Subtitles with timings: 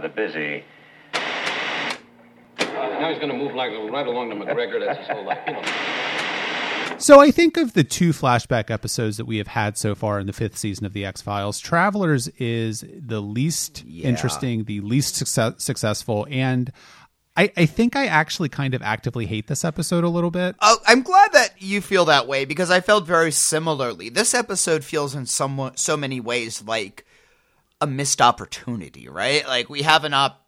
[0.00, 0.64] rather busy.
[1.14, 2.66] Uh,
[3.00, 4.84] now he's going to move like right along to McGregor.
[4.84, 5.62] That's his whole life, you know.
[6.98, 10.26] So I think of the two flashback episodes that we have had so far in
[10.26, 14.06] the fifth season of the X Files, Travelers is the least Yeah.
[14.08, 16.70] interesting, the least success- successful, and
[17.36, 20.56] I, I think I actually kind of actively hate this episode a little bit.
[20.60, 24.10] Oh, I'm glad that you feel that way because I felt very similarly.
[24.10, 27.06] This episode feels in some so many ways like
[27.80, 29.46] a missed opportunity, right?
[29.46, 30.44] Like we have an op.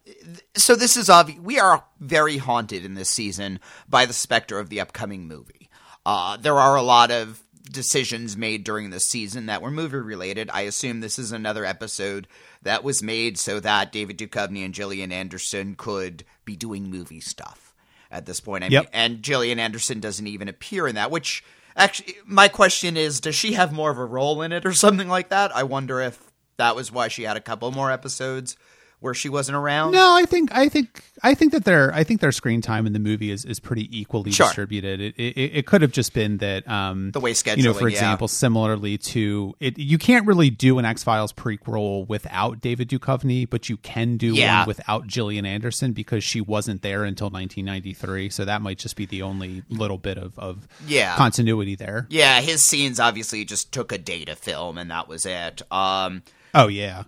[0.55, 1.39] So this is obvious.
[1.39, 5.69] We are very haunted in this season by the specter of the upcoming movie.
[6.05, 7.41] Uh, there are a lot of
[7.71, 10.49] decisions made during this season that were movie related.
[10.53, 12.27] I assume this is another episode
[12.61, 17.73] that was made so that David Duchovny and Gillian Anderson could be doing movie stuff
[18.11, 18.65] at this point.
[18.65, 18.83] I Yep.
[18.83, 21.43] mean, and Gillian Anderson doesn't even appear in that, which
[21.75, 25.07] actually, my question is, does she have more of a role in it or something
[25.07, 25.55] like that?
[25.55, 28.55] I wonder if that was why she had a couple more episodes
[28.99, 29.91] where she wasn't around.
[29.91, 32.93] No, I think I think I think that their I think their screen time in
[32.93, 34.45] the movie is, is pretty equally Sure.
[34.47, 35.01] distributed.
[35.01, 37.79] It, it it could have just been that um The way scheduling, you know, for
[37.79, 37.97] scheduling, yeah.
[37.97, 43.49] example, similarly to it, you can't really do an X Files prequel without David Duchovny,
[43.49, 44.59] but you can do Yeah.
[44.59, 48.29] one without Gillian Anderson because she wasn't there until 1993.
[48.29, 51.17] So that might just be the only little bit of of Yeah.
[51.17, 52.07] continuity there.
[52.09, 55.61] Yeah, his scenes obviously just took a day to film, and that was it.
[55.69, 56.23] Um,
[56.53, 57.03] Oh yeah.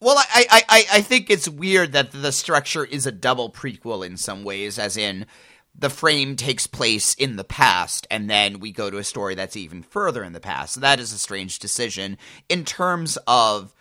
[0.00, 4.04] Well, I, I, I, I think it's weird that the structure is a double prequel
[4.04, 5.26] in some ways, as in
[5.74, 9.56] the frame takes place in the past, and then we go to a story that's
[9.56, 10.74] even further in the past.
[10.74, 13.74] So that is a strange decision in terms of.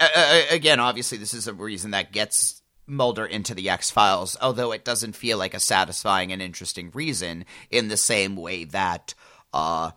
[0.00, 4.70] Uh, again, obviously, this is a reason that gets Mulder into the X Files, although
[4.72, 9.14] it doesn't feel like a satisfying and interesting reason in the same way that.
[9.52, 9.92] Uh,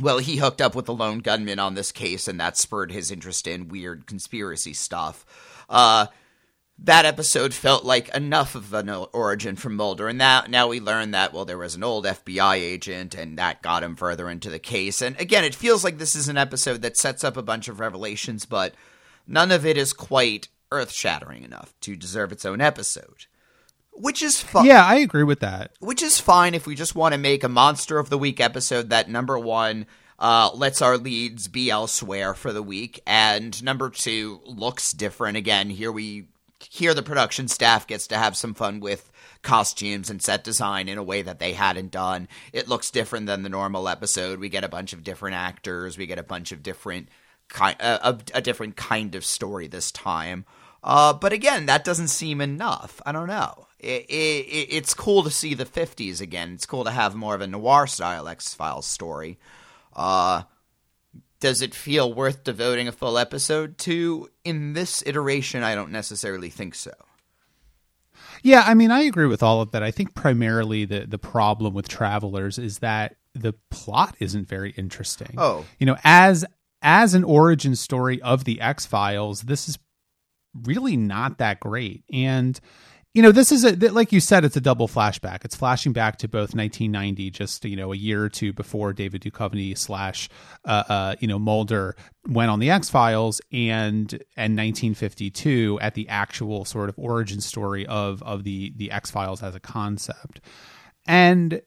[0.00, 3.10] well, he hooked up with the lone gunman on this case, and that spurred his
[3.10, 5.24] interest in weird conspiracy stuff.
[5.68, 6.06] Uh,
[6.78, 11.12] that episode felt like enough of an origin from Mulder, and now now we learn
[11.12, 14.58] that well, there was an old FBI agent, and that got him further into the
[14.58, 15.00] case.
[15.00, 17.80] And again, it feels like this is an episode that sets up a bunch of
[17.80, 18.74] revelations, but
[19.26, 23.24] none of it is quite earth shattering enough to deserve its own episode.
[23.98, 25.72] Which is fun Yeah, I agree with that.
[25.80, 28.90] which is fine if we just want to make a monster of the week episode
[28.90, 29.86] that number one
[30.18, 35.36] uh, lets our leads be elsewhere for the week, and number two looks different.
[35.36, 36.28] Again, here we
[36.70, 39.10] here the production staff gets to have some fun with
[39.42, 42.28] costumes and set design in a way that they hadn't done.
[42.52, 44.40] It looks different than the normal episode.
[44.40, 45.98] We get a bunch of different actors.
[45.98, 47.08] We get a bunch of different
[47.48, 50.44] kind uh, a, a different kind of story this time.
[50.82, 53.00] Uh, but again, that doesn't seem enough.
[53.04, 53.66] I don't know.
[53.78, 56.52] It, it, it's cool to see the 50s again.
[56.54, 59.38] It's cool to have more of a noir style X Files story.
[59.94, 60.42] Uh,
[61.40, 64.28] does it feel worth devoting a full episode to?
[64.44, 66.92] In this iteration, I don't necessarily think so.
[68.42, 69.82] Yeah, I mean, I agree with all of that.
[69.82, 75.34] I think primarily the the problem with Travelers is that the plot isn't very interesting.
[75.36, 75.64] Oh.
[75.78, 76.44] you know, as
[76.80, 79.78] as an origin story of the X Files, this is
[80.64, 82.04] really not that great.
[82.12, 82.58] And
[83.16, 85.46] you know, this is a like you said, it's a double flashback.
[85.46, 89.22] It's flashing back to both 1990, just you know, a year or two before David
[89.22, 90.28] Duchovny slash
[90.66, 91.96] uh, uh, you know Mulder
[92.28, 97.86] went on the X Files, and and 1952 at the actual sort of origin story
[97.86, 100.42] of of the the X Files as a concept.
[101.06, 101.62] And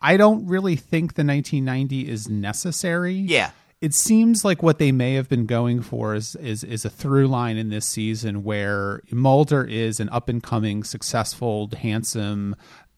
[0.00, 3.52] I don't really think the 1990 is necessary Yeah.
[3.82, 7.26] It seems like what they may have been going for is is is a through
[7.26, 12.54] line in this season where Mulder is an up and coming, successful, handsome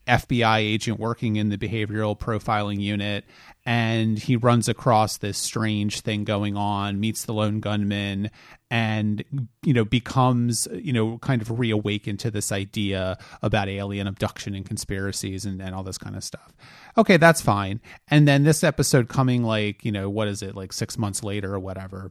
[0.06, 3.24] FBI agent working in the behavioral profiling unit,
[3.64, 8.30] and he runs across this strange thing going on, meets the lone gunman,
[8.74, 9.22] and
[9.62, 14.66] you know becomes you know kind of reawakened to this idea about alien abduction and
[14.66, 16.52] conspiracies and, and all this kind of stuff
[16.98, 20.72] okay that's fine and then this episode coming like you know what is it like
[20.72, 22.10] six months later or whatever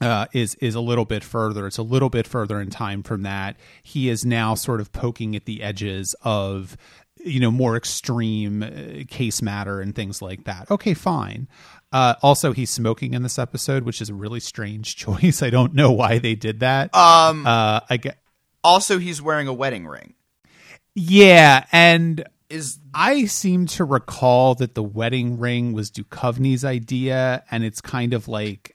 [0.00, 1.66] uh, is is a little bit further.
[1.66, 3.56] It's a little bit further in time from that.
[3.82, 6.76] He is now sort of poking at the edges of
[7.24, 10.70] you know more extreme uh, case matter and things like that.
[10.70, 11.48] Okay, fine.
[11.92, 15.42] Uh, also, he's smoking in this episode, which is a really strange choice.
[15.42, 16.94] I don't know why they did that.
[16.94, 17.46] Um.
[17.46, 18.18] Uh, I get
[18.64, 20.14] Also, he's wearing a wedding ring.
[20.94, 27.64] yeah, and Is I seem to recall that the wedding ring was Duchovny's idea, and
[27.64, 28.74] it's kind of like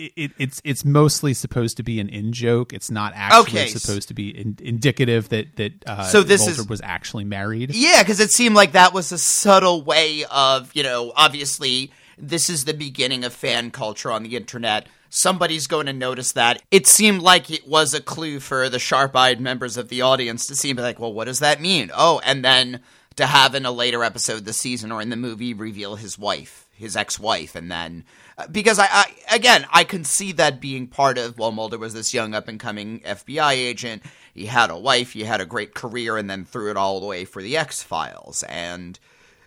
[0.00, 2.72] it, it, it's it's mostly supposed to be an in joke.
[2.72, 3.66] It's not actually Okay.
[3.68, 7.74] supposed to be in, indicative that that uh, So this is- was actually married.
[7.74, 12.50] Yeah, because it seemed like that was a subtle way of, you know, obviously this
[12.50, 14.86] is the beginning of fan culture on the internet.
[15.12, 16.62] somebody's going to notice that.
[16.70, 20.46] It seemed like it was a clue for the sharp eyed members of the audience
[20.46, 21.90] to see, like, well, what does that mean?
[21.92, 22.80] Oh, and then
[23.16, 26.16] to have in a later episode of the season or in the movie reveal his
[26.16, 28.04] wife, his ex wife, and then.
[28.50, 31.38] Because I, I, again, I can see that being part of.
[31.38, 34.02] Well, Mulder was this young up and coming FBI agent.
[34.34, 37.24] He had a wife, he had a great career, and then threw it all away
[37.24, 38.42] for the X Files.
[38.48, 38.98] And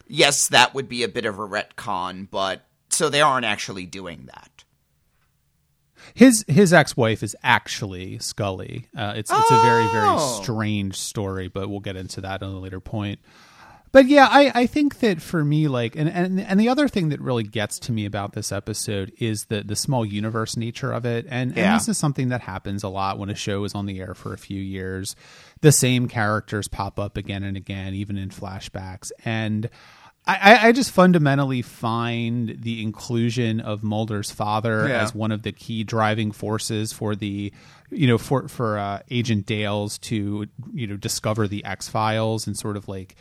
[0.08, 4.28] yes, that would be a bit of a retcon, but so they aren't actually doing
[4.34, 4.50] that.
[6.14, 8.88] His his ex wife is actually Scully.
[8.96, 10.40] Uh, it's it's a very very Oh.
[10.42, 13.20] strange story, but we'll get into that at a later point.
[13.94, 17.10] But yeah, I, I think that for me, like, and, and and the other thing
[17.10, 21.06] that really gets to me about this episode is the the small universe nature of
[21.06, 21.72] it, and, Yeah.
[21.74, 24.16] and this is something that happens a lot when a show is on the air
[24.16, 25.16] for a few years.
[25.62, 29.70] The same characters pop up again and again, even in flashbacks, and
[30.26, 35.04] I, I- just fundamentally find the inclusion of Mulder's father Yeah.
[35.04, 37.52] as one of the key driving forces for the,
[37.92, 42.58] you know, for for uh, Agent Dales to you know discover the X Files and
[42.58, 43.16] sort of like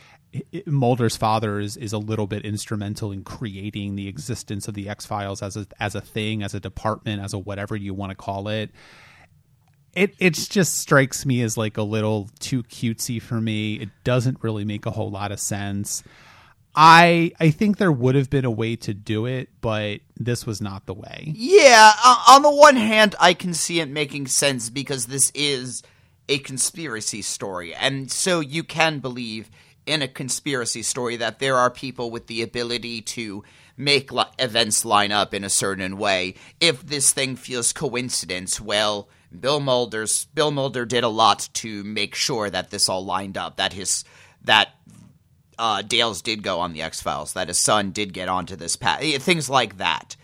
[0.65, 5.05] Mulder's father is is a little bit instrumental in creating the existence of the X
[5.05, 8.15] Files as a as a thing, as a department, as a whatever you want to
[8.15, 8.71] call it
[9.95, 13.75] it it just strikes me as like a little too cutesy for me.
[13.75, 16.03] It doesn't really make a whole lot of sense.
[16.75, 20.61] I I think there would have been a way to do it, but this was
[20.61, 21.31] not the way.
[21.35, 21.93] Yeah,
[22.27, 25.83] on the one hand, I can see it making sense because this is
[26.27, 29.51] a conspiracy story, and so you can believe
[29.85, 33.43] in a conspiracy story that there are people with the ability to
[33.75, 36.35] make li- events line up in a certain way.
[36.59, 42.15] If this thing feels coincidence, well, Bill Mulder's Bill Mulder did a lot to make
[42.15, 43.57] sure that this all lined up.
[43.57, 44.03] That his
[44.43, 44.69] that
[45.57, 48.75] uh, Dales did go on the X Files, that his son did get onto this
[48.75, 50.15] path, eh, things like that.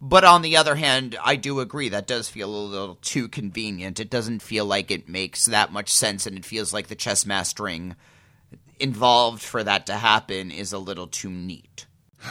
[0.00, 3.98] But on the other hand, I do agree that does feel a little too convenient.
[3.98, 7.24] It doesn't feel like it makes that much sense, and it feels like the chess
[7.24, 7.96] mastering
[8.78, 11.86] involved for that to happen is a little too neat.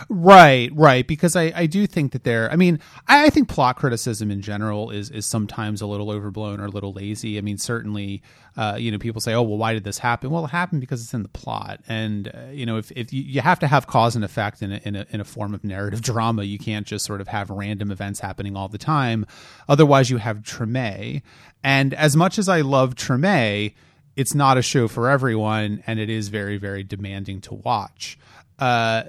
[0.10, 1.08] Right, right.
[1.08, 2.52] Because I, I do think that there.
[2.52, 6.60] I mean, I, I think plot criticism in general is is sometimes a little overblown
[6.60, 7.38] or a little lazy.
[7.38, 8.22] I mean, certainly,
[8.58, 11.04] uh, you know, people say, "Oh, well, why did this happen?" Well, it happened because
[11.04, 13.88] it's in the plot, and uh, you know, if if you, you have to have
[13.88, 16.88] cause and effect in a, in a in a form of narrative drama, you can't
[16.88, 19.26] just sort of have random events happening all the time.
[19.70, 21.22] Otherwise, you have Treme,
[21.64, 23.74] and as much as I love Treme,
[24.16, 28.18] it's not a show for everyone, and it is very very demanding to watch.
[28.60, 29.04] Uh,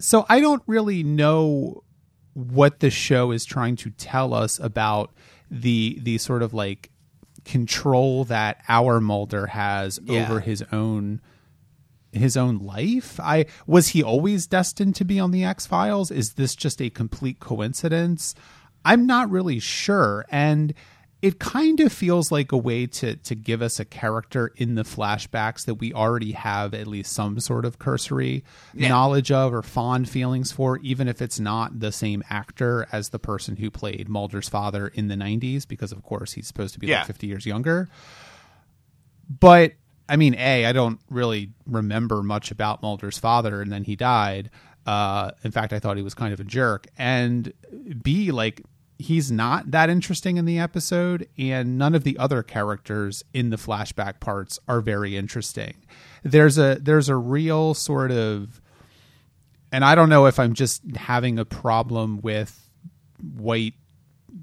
[0.00, 1.84] so I don't really know
[2.34, 5.12] what the show is trying to tell us about
[5.50, 6.90] the the sort of like
[7.44, 10.22] control that our Mulder has Yeah.
[10.22, 11.20] over his own
[12.12, 13.18] his own life.
[13.20, 16.10] I was he always destined to be on the X Files?
[16.10, 18.34] Is this just a complete coincidence?
[18.84, 20.74] I'm not really sure and
[21.22, 24.82] it kind of feels like a way to to give us a character in the
[24.82, 28.42] flashbacks that we already have at least some sort of cursory
[28.74, 33.18] knowledge of or fond feelings for even if it's not the same actor as the
[33.20, 36.88] person who played Mulder's father in the 90s because of course he's supposed to be
[36.88, 36.98] Yeah.
[36.98, 37.88] like 50 years younger
[39.40, 39.72] but
[40.08, 44.50] I mean, a I don't really remember much about Mulder's father, and then he died.
[44.84, 46.86] Uh, in fact, I thought he was kind of a jerk.
[46.98, 47.52] And
[48.02, 48.62] b like
[49.02, 53.56] he's not that interesting in the episode, and none of the other characters in the
[53.56, 55.74] flashback parts are very interesting.
[56.22, 58.60] There's a there's a real sort of,
[59.70, 62.70] and I don't know if I'm just having a problem with
[63.34, 63.74] white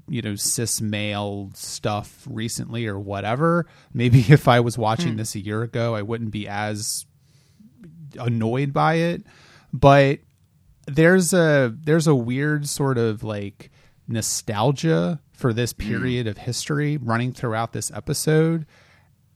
[0.08, 3.66] you know cis male stuff recently or whatever.
[3.92, 5.16] Maybe if i was watching hmm.
[5.16, 7.06] this a year ago i wouldn't be as
[8.18, 9.22] annoyed by it.
[9.72, 10.20] But
[10.86, 13.69] there's a there's a weird sort of like
[14.10, 15.78] nostalgia for this mm.
[15.78, 18.66] period of history running throughout this episode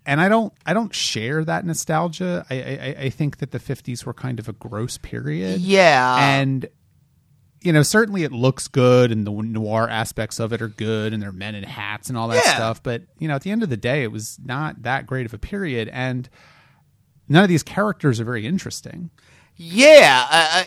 [0.07, 2.45] and I don't I don't share that nostalgia.
[2.50, 6.16] I, I I think that the 50s were kind of a gross period Yeah.
[6.19, 6.66] and
[7.62, 11.23] you know certainly it looks good and the noir aspects of it are good and
[11.23, 12.54] they're men in hats and all that Yeah.
[12.54, 15.25] stuff but you know at the end of the day it was not that great
[15.25, 16.28] of a period and
[17.26, 19.11] none of these characters are very interesting
[19.56, 20.26] Yeah.
[20.30, 20.64] Uh, uh,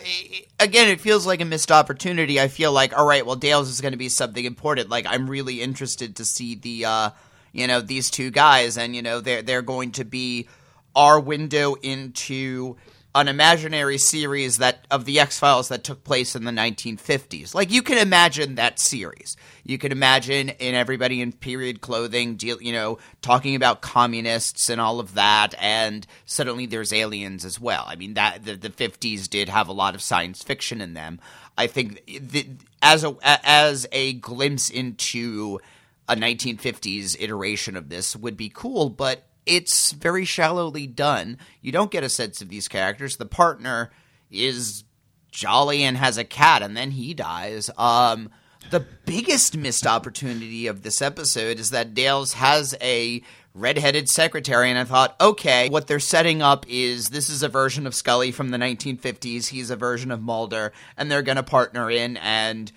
[0.60, 2.40] again, it feels like a missed opportunity.
[2.40, 4.88] I feel like, all right, well, Dales is going to be something important.
[4.88, 7.10] Like, I'm really interested to see the, uh,
[7.52, 10.48] you know, these two guys, and you know, they're they're going to be
[10.94, 12.76] our window into
[13.14, 17.54] an imaginary series that of the X Files that took place in the 1950s.
[17.54, 19.36] Like you can imagine that series.
[19.64, 24.80] You can imagine in everybody in period clothing, deal, you know, talking about communists and
[24.80, 27.84] all of that, and suddenly there's aliens as well.
[27.86, 31.20] I mean that the, the 50s did have a lot of science fiction in them.
[31.56, 32.46] I think the,
[32.82, 35.60] as a as a glimpse into
[36.08, 41.38] a 1950s iteration of this would be cool, but it's very shallowly done.
[41.60, 43.16] You don't get a sense of these characters.
[43.16, 43.90] The partner
[44.30, 44.84] is
[45.30, 47.70] jolly and has a cat, and then he dies.
[47.78, 48.30] Um,
[48.70, 53.22] the biggest missed opportunity of this episode is that Dales has a
[53.54, 57.86] redheaded secretary, and I thought, okay, what they're setting up is this is a version
[57.86, 59.48] of Scully from the 1950s.
[59.48, 62.70] He's a version of Mulder, and they're going to partner in and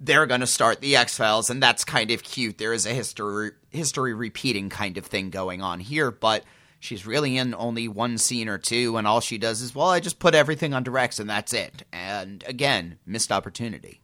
[0.00, 2.58] they're going to start the X Files, and that's kind of cute.
[2.58, 6.42] There is a history history repeating kind of thing going on here, but
[6.80, 10.00] she's really in only one scene or two, and all she does is, well, I
[10.00, 11.84] just put everything on Rex, and that's it.
[11.92, 14.00] And again, missed opportunity.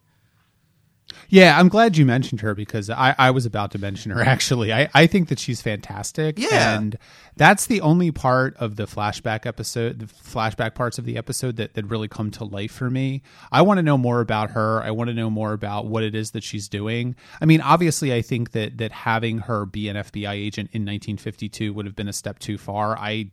[1.28, 4.72] Yeah, I'm glad you mentioned her because I, I was about to mention her actually.
[4.72, 6.38] I, I think that she's fantastic.
[6.38, 6.76] Yeah.
[6.76, 6.98] And
[7.36, 11.74] that's the only part of the flashback episode, the flashback parts of the episode that,
[11.74, 13.22] that really come to life for me.
[13.50, 14.82] I want to know more about her.
[14.82, 17.16] I want to know more about what it is that she's doing.
[17.40, 21.72] I mean, obviously, I think that, that having her be an FBI agent in 1952
[21.72, 22.98] would have been a step too far.
[22.98, 23.30] I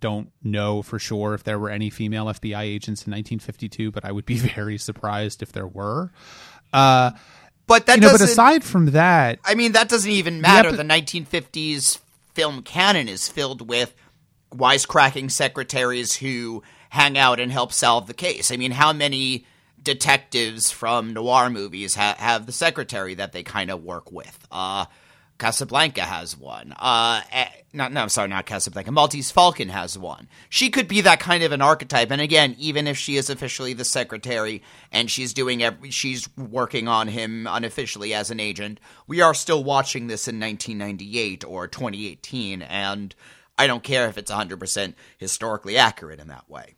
[0.00, 4.12] don't know for sure if there were any female FBI agents in 1952, but I
[4.12, 6.10] would be very surprised if there were.
[6.72, 7.12] Uh,
[7.66, 10.68] but that you know, but aside from that, I mean, that doesn't even matter.
[10.68, 11.98] epi- the 1950s
[12.34, 13.94] film canon is filled with
[14.52, 18.50] wisecracking secretaries who hang out and help solve the case.
[18.50, 19.46] I mean, how many
[19.82, 24.38] detectives from noir movies ha- have the secretary that they kind of work with?
[24.50, 24.86] Uh,
[25.40, 26.72] Casablanca has one.
[26.78, 28.92] Uh, eh, not, no, I'm sorry, not Casablanca.
[28.92, 30.28] Maltese Falcon has one.
[30.50, 32.10] She could be that kind of an archetype.
[32.10, 36.86] And again, even if she is officially the secretary and she's doing, every, she's working
[36.86, 42.62] on him unofficially as an agent, we are still watching this in 1998 or 2018.
[42.62, 43.14] And
[43.56, 46.76] I don't care if it's 100% historically accurate in that way.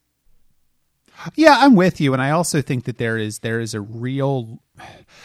[1.34, 4.62] Yeah, I'm with you, and I also think that there is there is a real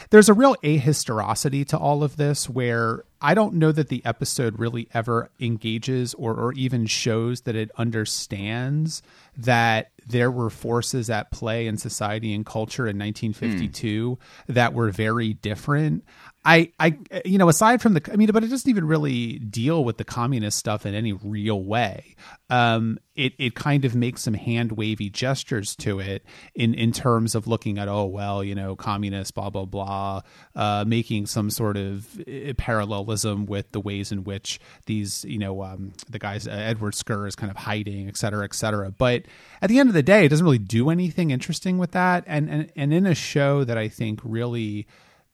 [0.09, 4.59] there's a real ahistoricity to all of this where I don't know that the episode
[4.59, 9.01] really ever engages or or even shows that it understands
[9.37, 14.53] that there were forces at play in society and culture in 1952 hmm.
[14.53, 16.03] that were very different.
[16.49, 19.83] I, I, you know, aside from the, I mean, but it doesn't even really deal
[19.83, 22.15] with the communist stuff in any real way.
[22.49, 26.23] Um, it, it kind of makes some hand wavy gestures to it
[26.55, 30.21] in, in terms of looking at, oh, well, you know, communist, blah, blah, blah,
[30.55, 35.61] uh, making some sort of uh, parallelism with the ways in which these, you know,
[35.63, 38.89] um, the guys, uh, Edward Skur is kind of hiding, et cetera, et cetera.
[38.89, 39.23] But
[39.61, 42.23] at the end of the day, it doesn't really do anything interesting with that.
[42.25, 44.87] And, and, and in a show that I think really,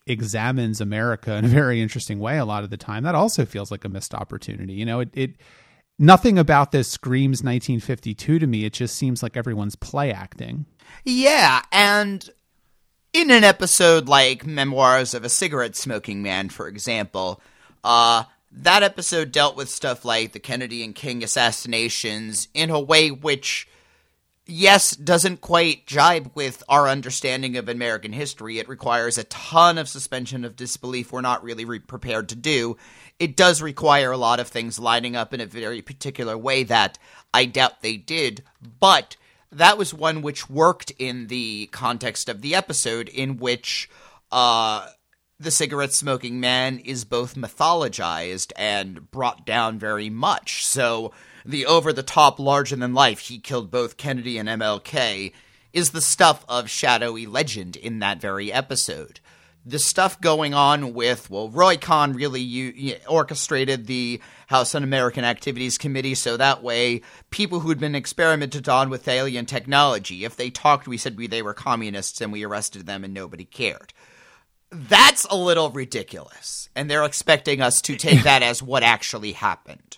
[0.06, 3.04] examines America in a very interesting way a lot of the time.
[3.04, 4.74] That also feels like a missed opportunity.
[4.74, 5.32] You know, it, it
[5.98, 8.66] nothing about this screams 1952 to me.
[8.66, 10.66] It just seems like everyone's play acting.
[11.06, 12.30] Yeah, and
[13.14, 17.42] in an episode like Memoirs of a Cigarette Smoking Man, for example,
[17.84, 23.10] uh, that episode dealt with stuff like the Kennedy and King assassinations in a way
[23.10, 23.68] which
[24.46, 28.60] yes, doesn't quite jibe with our understanding of American history.
[28.60, 32.78] It requires a ton of suspension of disbelief we're not really re- prepared to do.
[33.20, 36.98] It does require a lot of things lining up in a very particular way that
[37.34, 38.44] I doubt they did,
[38.80, 39.16] but
[39.52, 43.90] that was one which worked in the context of the episode, in which
[44.32, 44.88] uh,
[45.40, 50.66] the cigarette smoking man is both mythologized and brought down very much.
[50.66, 51.12] So
[51.46, 55.32] the over the top, larger than life, he killed both Kennedy and MLK,
[55.74, 59.20] is the stuff of shadowy legend in that very episode.
[59.66, 65.24] The stuff going on with, well, Roy Cohn really u- orchestrated the House Un American
[65.24, 70.50] Activities Committee so that way people who'd been experimented on with alien technology, if they
[70.50, 73.94] talked, we said we, they were communists and we arrested them and nobody cared.
[74.70, 76.68] That's a little ridiculous.
[76.76, 79.98] And they're expecting us to take that as what actually happened.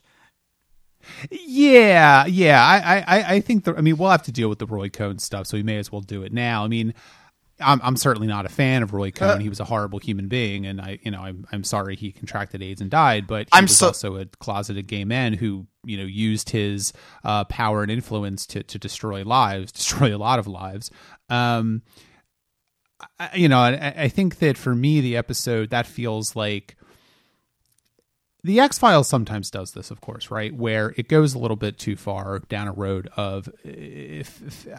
[1.31, 2.63] Yeah, yeah.
[2.63, 3.63] I, I, I think.
[3.65, 5.77] The, I mean, we'll have to deal with the Roy Cohn stuff, so we may
[5.77, 6.63] as well do it now.
[6.63, 6.93] I mean,
[7.59, 9.39] I'm, I'm certainly not a fan of Roy Cohn.
[9.39, 12.61] he was a horrible human being, and I, you know, I'm, I'm sorry he contracted
[12.61, 13.27] AIDS and died.
[13.27, 16.91] But he I'm was so- also a closeted gay man who, you know, used his
[17.23, 20.91] uh, power and influence to to destroy lives, destroy a lot of lives.
[21.29, 21.81] Um,
[23.19, 26.75] I, you know, I, I think that for me, the episode that feels like
[28.45, 30.53] the X Files sometimes does this, of course, right?
[30.53, 34.77] Where it goes a little bit too far down a road of, if, if, uh,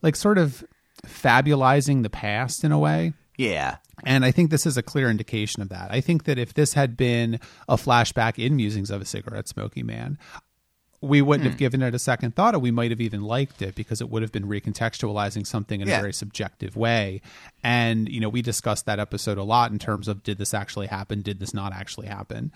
[0.00, 0.64] like, sort of
[1.06, 3.12] fabulizing the past in a way.
[3.36, 3.76] Yeah.
[4.04, 5.90] And I think this is a clear indication of that.
[5.90, 7.38] I think that if this had been
[7.68, 10.18] a flashback in Musings of a Cigarette Smoking Man,
[11.06, 11.50] we wouldn't Hmm.
[11.50, 14.10] have given it a second thought, or we might have even liked it because it
[14.10, 15.98] would have been recontextualizing something in Yeah.
[15.98, 17.20] a very subjective way.
[17.62, 20.86] And you know, we discussed that episode a lot in terms of did this actually
[20.86, 21.22] happen?
[21.22, 22.52] Did this not actually happen?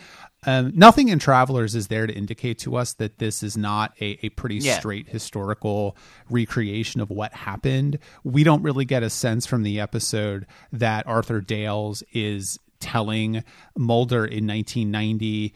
[0.47, 4.19] Um, nothing in Travelers is there to indicate to us that this is not a,
[4.25, 4.79] a pretty Yeah.
[4.79, 5.97] straight historical
[6.31, 7.99] recreation of what happened.
[8.25, 13.45] We don't really get a sense from the episode that Arthur Dales is telling
[13.77, 15.53] Mulder in 1990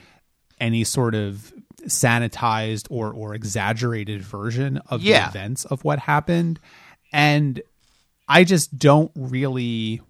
[0.60, 1.53] any sort of
[1.86, 5.24] sanitized or or exaggerated version of Yeah.
[5.24, 6.60] the events of what happened.
[7.12, 7.60] And
[8.26, 10.00] i just don't really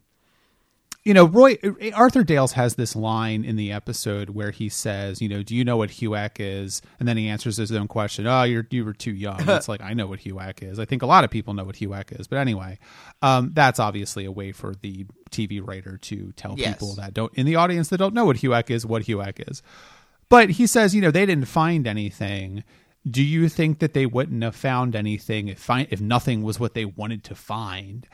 [1.02, 1.56] you know roy
[1.94, 5.64] arthur dales has this line in the episode where he says you know do you
[5.64, 6.80] know what HUAC is?
[7.00, 9.40] And then he answers his own question oh you're you were too young.
[9.48, 10.78] It's like i know what HUAC is.
[10.78, 12.28] I think a lot of people know what HUAC is.
[12.28, 12.78] But anyway
[13.20, 16.74] um, that's obviously a way for the tv writer to tell Yes.
[16.74, 19.60] people that don't in the audience that don't know what HUAC is what HUAC is
[20.34, 22.64] but he says, you know, they didn't find anything.
[23.08, 26.74] Do you think that they wouldn't have found anything if fi- if nothing was what
[26.74, 28.08] they wanted to find?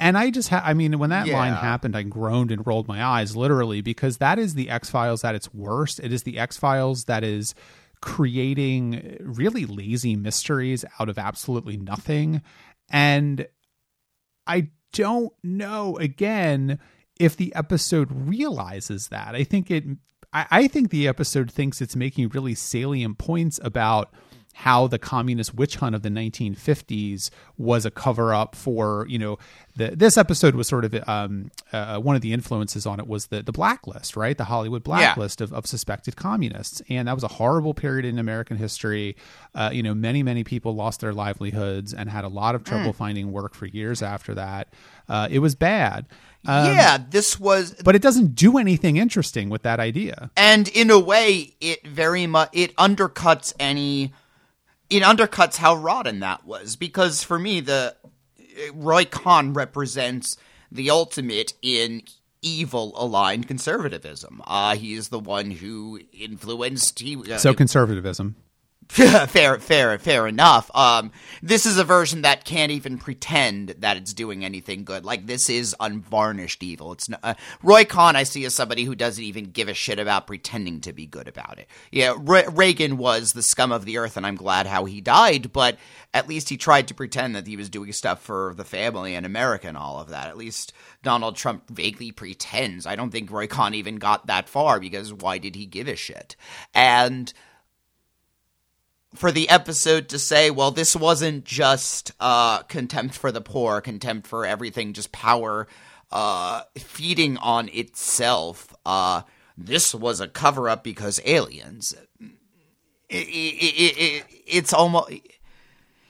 [0.00, 3.04] And I just, ha- I mean, when that line happened, I groaned and rolled my
[3.04, 6.00] eyes literally because that is the X Files at its worst.
[6.00, 7.54] It is the X Files that is
[8.00, 12.40] creating really lazy mysteries out of absolutely nothing.
[12.88, 13.46] And
[14.46, 16.78] I don't know again
[17.20, 19.34] if the episode realizes that.
[19.34, 19.84] I think it
[20.36, 24.12] I, I think the episode thinks it's making really salient points about
[24.60, 29.38] how the communist witch hunt of the 1950s was a cover up for you know
[29.76, 33.26] the, this episode was sort of um, uh, one of the influences on it was
[33.26, 34.38] the the blacklist right?
[34.38, 36.80] The Hollywood blacklist of, of suspected communists.
[36.88, 39.14] And that was a horrible period in American history.
[39.54, 42.94] Uh, you know many many people lost their livelihoods and had a lot of trouble
[42.94, 44.68] finding work for years after that.
[45.06, 46.06] Uh, it was bad.
[46.46, 50.30] Um, yeah, this was but it doesn't do anything interesting with that idea.
[50.34, 54.14] And in a way it very much it undercuts any
[54.90, 57.94] it undercuts how rotten that was because for me the
[58.74, 60.36] roy Cohn represents
[60.70, 62.02] the ultimate in
[62.42, 64.42] evil aligned conservatism.
[64.46, 68.36] Uh is the one who influenced he uh, so conservatism
[68.96, 70.70] fair, fair, fair enough.
[70.74, 71.10] Um,
[71.42, 75.04] this is a version that can't even pretend that it's doing anything good.
[75.04, 76.92] Like this is unvarnished evil.
[76.92, 77.34] It's not, uh,
[77.64, 78.14] Roy Cohn.
[78.14, 81.26] I see as somebody who doesn't even give a shit about pretending to be good
[81.26, 81.66] about it.
[81.90, 85.52] Yeah, Re- Reagan was the scum of the earth, and I'm glad how he died.
[85.52, 85.78] But
[86.14, 89.26] at least he tried to pretend that he was doing stuff for the family and
[89.26, 90.28] America and all of that.
[90.28, 92.86] At least Donald Trump vaguely pretends.
[92.86, 95.96] I don't think Roy Cohn even got that far because why did he give a
[95.96, 96.36] shit?
[96.72, 97.32] And
[99.14, 104.26] for the episode to say, well, this wasn't just uh, contempt for the poor, contempt
[104.26, 105.66] for everything, just power
[106.10, 108.74] uh, feeding on itself.
[108.84, 109.22] Uh,
[109.56, 111.94] this was a cover up because aliens.
[113.08, 115.12] It, it, it, it, it's almost.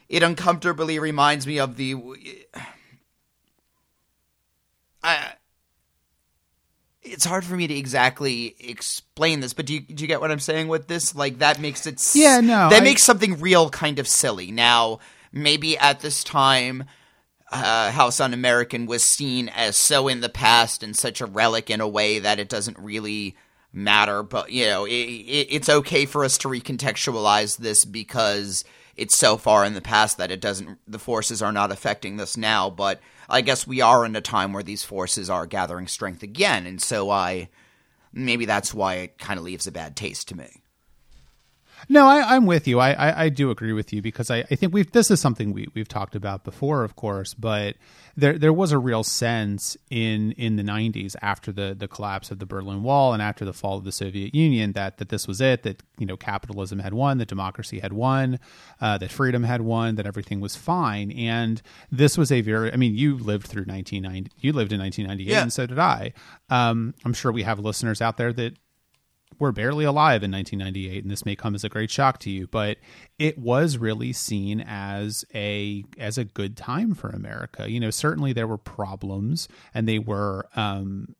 [0.08, 1.96] It uncomfortably reminds me of the.
[5.02, 5.34] I,
[7.06, 10.30] it's hard for me to exactly explain this, but do you, do you get what
[10.30, 11.14] I'm saying with this?
[11.14, 14.50] Like that makes it s- Yeah, no, that I- makes something real kind of silly.
[14.50, 14.98] Now,
[15.32, 16.84] maybe at this time,
[17.52, 21.70] uh, House Un American was seen as so in the past and such a relic
[21.70, 23.36] in a way that it doesn't really
[23.72, 24.22] matter.
[24.22, 28.64] But you know, it, it, it's okay for us to recontextualize this because
[28.96, 30.78] it's so far in the past that it doesn't.
[30.88, 34.52] The forces are not affecting this now, but I guess we are in a time
[34.52, 37.48] where these forces are gathering strength again, and so I
[38.12, 40.62] maybe that's why it kind of leaves a bad taste to me.
[41.88, 42.80] No, I, I'm with you.
[42.80, 45.52] I, I, I do agree with you because I, I think we've this is something
[45.52, 47.76] we, we've talked about before, of course, but
[48.16, 52.38] there there was a real sense in in the 90s after the the collapse of
[52.40, 55.40] the Berlin Wall and after the fall of the Soviet Union that that this was
[55.40, 58.40] it that you know capitalism had won, that democracy had won,
[58.80, 62.76] uh, that freedom had won, that everything was fine, and this was a very I
[62.76, 65.42] mean you lived through 1990, you lived in 1998, Yeah.
[65.42, 66.12] and so did I.
[66.50, 68.54] Um, I'm sure we have listeners out there that
[69.38, 72.46] were barely alive in 1998 and this may come as a great shock to you
[72.46, 72.78] but
[73.18, 77.70] it was really seen as a as a good time for america.
[77.70, 81.14] You know certainly there were problems and they were um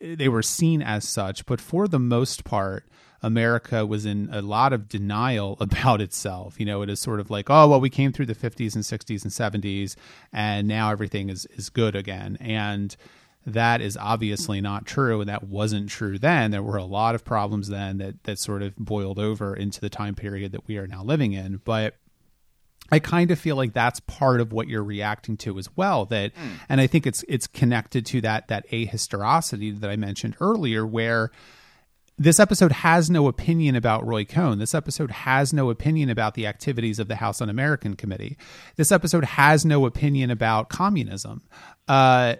[0.00, 2.86] they were seen as such but for the most part
[3.22, 6.58] america was in a lot of denial about itself.
[6.58, 8.84] You know it is sort of like oh well we came through the 50s and
[8.84, 9.96] 60s and 70s
[10.32, 12.36] and now everything is is good again.
[12.40, 12.96] And
[13.46, 17.24] that is obviously not true and that wasn't true then there were a lot of
[17.24, 20.86] problems then that that sort of boiled over into the time period that we are
[20.86, 21.94] now living in but
[22.92, 26.06] I kind of feel like that's part of what you're reacting to as well.
[26.06, 26.58] That, mm.
[26.68, 31.30] and I think it's it's connected to that that ahistoricity that I mentioned earlier, where
[32.18, 34.58] this episode has no opinion about Roy Cohn.
[34.58, 38.36] This episode has no opinion about the activities of the House Un-American Committee.
[38.76, 41.42] This episode has no opinion about communism.
[41.88, 42.34] Uh,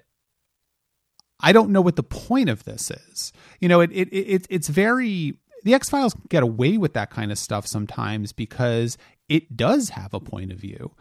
[1.40, 3.33] I don't know what the point of this is.
[3.61, 7.31] You know, it, it, it it's very the X Files get away with that kind
[7.33, 8.96] of stuff sometimes because
[9.29, 10.92] it does have a point of view.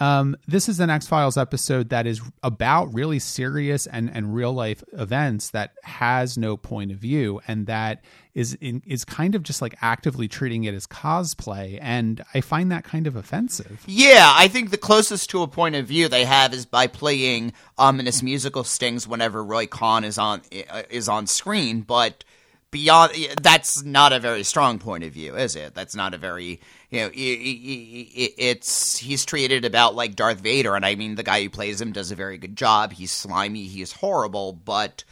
[0.00, 4.52] Um, this is an X Files episode that is about really serious and, and real
[4.52, 8.02] life events that has no point of view, and that
[8.34, 12.70] is in, is kind of just like actively treating it as cosplay, and I find
[12.70, 13.82] that kind of offensive.
[13.86, 17.52] Yeah, I think the closest to a point of view they have is by playing
[17.76, 20.42] ominous musical stings whenever Roy Cohn is on
[20.90, 22.24] is on screen, but
[22.70, 26.60] beyond that's not a very strong point of view is it that's not a very
[26.90, 31.50] you know it's he's treated about like darth vader and i mean the guy who
[31.50, 32.92] plays him does a very good job.
[32.92, 35.04] He's slimy he's horrible but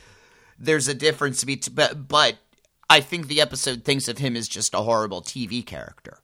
[0.59, 2.37] there's a difference between but, but
[2.89, 6.19] i think the episode thinks of him as just a horrible tv character.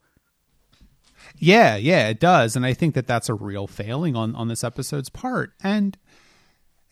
[1.37, 4.65] Yeah yeah it does and i think that that's a real failing on on this
[4.65, 5.53] episode's part.
[5.63, 5.99] And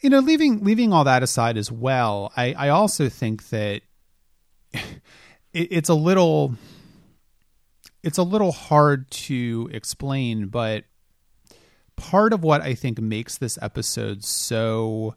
[0.01, 3.83] you know leaving leaving all that aside as well i i also think that
[4.73, 4.89] it,
[5.53, 6.55] it's a little
[8.03, 10.85] it's a little hard to explain, but
[11.97, 15.15] part of what I think makes this episode so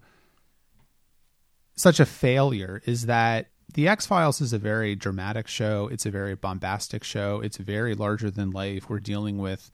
[1.76, 5.90] such a failure is that the X Files is a very dramatic show.
[5.92, 7.40] It's a very bombastic show.
[7.40, 8.90] It's very larger than life.
[8.90, 9.72] We're dealing with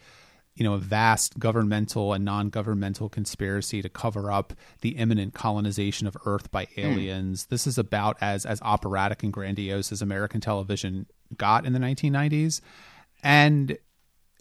[0.55, 6.17] you know a vast governmental and non-governmental conspiracy to cover up the imminent colonization of
[6.25, 6.81] earth by hmm.
[6.81, 7.47] aliens mm.
[7.47, 11.05] this is about as as operatic and grandiose as american television
[11.37, 12.59] got in the 1990s
[13.23, 13.77] and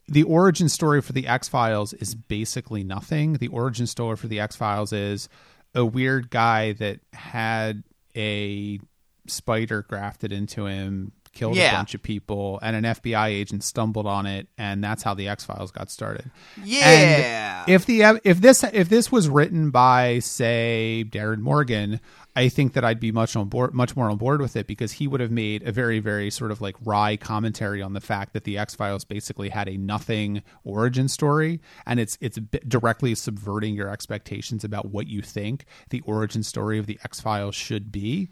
[0.07, 4.93] the origin story for the x-files is basically nothing the origin story for the x-files
[4.93, 5.29] is
[5.75, 7.83] a weird guy that had
[8.17, 8.81] a
[9.27, 11.71] spider grafted into him killed yeah.
[11.71, 15.29] a bunch of people, and an FBI agent stumbled on it, and that's how the
[15.29, 16.31] X Files got started.
[16.62, 17.64] Yeah.
[17.67, 22.01] And if the if this if this was written by say Darin Morgan,
[22.38, 24.92] I think that I'd be much on board, much more on board with it because
[24.92, 28.33] he would have made a very, very sort of like wry commentary on the fact
[28.33, 33.74] that the X Files basically had a nothing origin story, and it's it's directly subverting
[33.74, 38.29] your expectations about what you think the origin story of the X Files should be.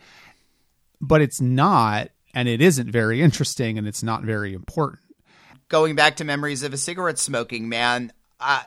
[1.01, 5.03] But it's not and it isn't very interesting and it's not very important.
[5.67, 8.63] Going back to memories of a cigarette smoking man, uh,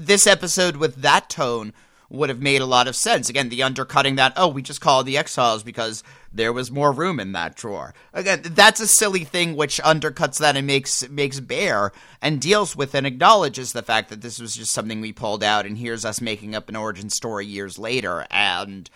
[0.00, 1.72] this episode with that tone
[2.12, 3.30] would have made a lot of sense.
[3.30, 6.70] Again, the undercutting that, oh, we just call it the X Files because there was
[6.70, 7.94] more room in that drawer.
[8.12, 12.94] Again, that's a silly thing which undercuts that and makes makes bare and deals with
[12.94, 16.20] and acknowledges the fact that this was just something we pulled out and here's us
[16.20, 18.90] making up an origin story years later and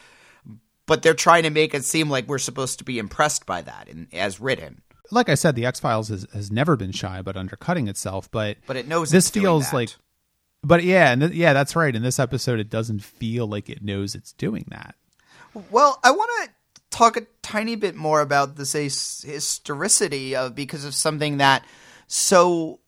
[0.85, 3.88] but they're trying to make it seem like we're supposed to be impressed by that
[3.88, 4.83] in, as written.
[5.11, 8.59] Like I said, the X Files has, has never been shy about undercutting itself, but
[8.66, 9.94] but it knows this feels like.
[10.62, 11.95] But yeah, and th- yeah, that's right.
[11.95, 14.95] In this episode, it doesn't feel like it knows it's doing that.
[15.71, 16.51] Well, I want to
[16.90, 21.64] talk a tiny bit more about this historicity of because of something that
[22.07, 22.81] so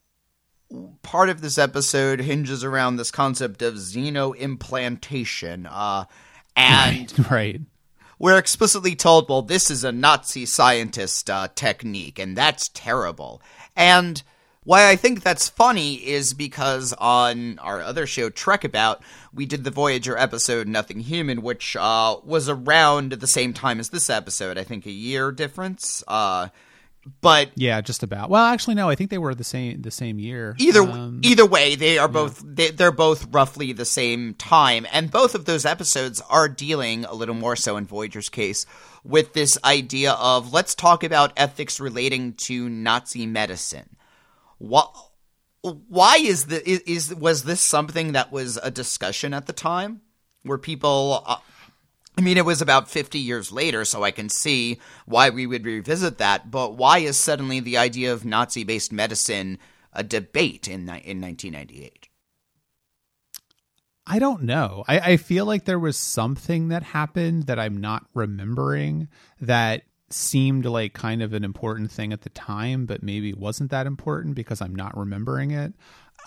[1.02, 5.66] part of this episode hinges around this concept of xenoimplantation.
[5.70, 6.04] Uh,
[6.56, 7.60] and right, right
[8.18, 13.40] we're explicitly told, well, this is a Nazi scientist uh, technique, and that's terrible.
[13.76, 14.22] And
[14.68, 19.02] why I think that's funny is because on our other show, Trek About,
[19.32, 23.80] we did the Voyager episode Nothing Human, which uh, was around at the same time
[23.80, 24.58] as this episode.
[24.58, 26.04] I think a year difference.
[26.06, 26.48] Uh,
[27.22, 28.28] but yeah, just about.
[28.28, 28.90] Well, actually, no.
[28.90, 30.54] I think they were the same the same year.
[30.58, 35.10] Either um, either way, they are both they, they're both roughly the same time, and
[35.10, 38.66] both of those episodes are dealing a little more so in Voyager's case
[39.02, 43.96] with this idea of let's talk about ethics relating to Nazi medicine.
[44.58, 44.94] What?
[45.62, 50.02] Why is the is, is was this something that was a discussion at the time?
[50.42, 51.36] Where people uh,
[52.18, 55.64] I mean, it was about 50 years later, so I can see why we would
[55.64, 56.50] revisit that.
[56.50, 59.58] But why is suddenly the idea of Nazi based medicine
[59.92, 62.08] a debate in, in 1998?
[64.04, 64.84] I don't know.
[64.88, 69.06] I, I feel like there was something that happened that I'm not remembering
[69.40, 73.86] that seemed like kind of an important thing at the time, but maybe wasn't that
[73.86, 75.72] important because I'm not remembering it.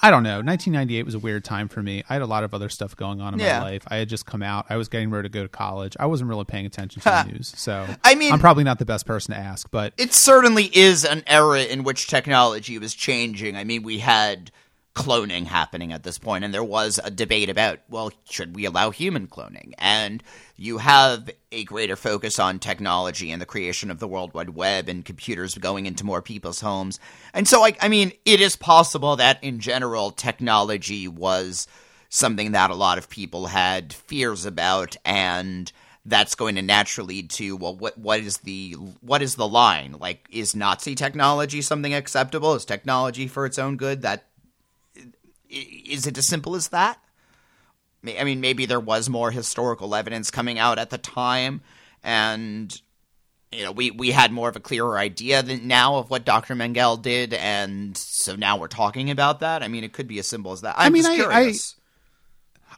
[0.03, 0.37] I don't know.
[0.41, 2.03] 1998 was a weird time for me.
[2.09, 3.59] I had a lot of other stuff going on in Yeah.
[3.59, 3.83] my life.
[3.87, 4.65] I had just come out.
[4.69, 5.95] I was getting ready to go to college.
[5.99, 7.53] I wasn't really paying attention to the news.
[7.55, 11.05] So I mean- I'm probably not the best person to ask, but it certainly is
[11.05, 13.55] an era in which technology was changing.
[13.55, 14.49] I mean, we had
[14.93, 18.89] cloning happening at this point, and there was a debate about, well, should we allow
[18.89, 19.73] human cloning?
[19.77, 20.21] And
[20.57, 24.89] you have a greater focus on technology and the creation of the World Wide Web
[24.89, 26.99] and computers going into more people's homes.
[27.33, 31.67] And so, I, I mean, it is possible that in general, technology was
[32.09, 35.71] something that a lot of people had fears about and
[36.05, 39.95] that's going to naturally lead to well what what is the what is the line
[39.99, 44.25] like is nazi technology something acceptable is technology for its own good that
[45.51, 46.99] is it as simple as that?
[48.05, 51.61] I mean maybe there was more historical evidence coming out at the time
[52.03, 52.75] and
[53.51, 56.51] you know we we had more of a clearer idea than now of what dr
[56.55, 59.61] Mengele did and so now we're talking about that?
[59.61, 60.75] I mean it could be as simple as that.
[60.77, 61.75] I'm mean, just I- I- curious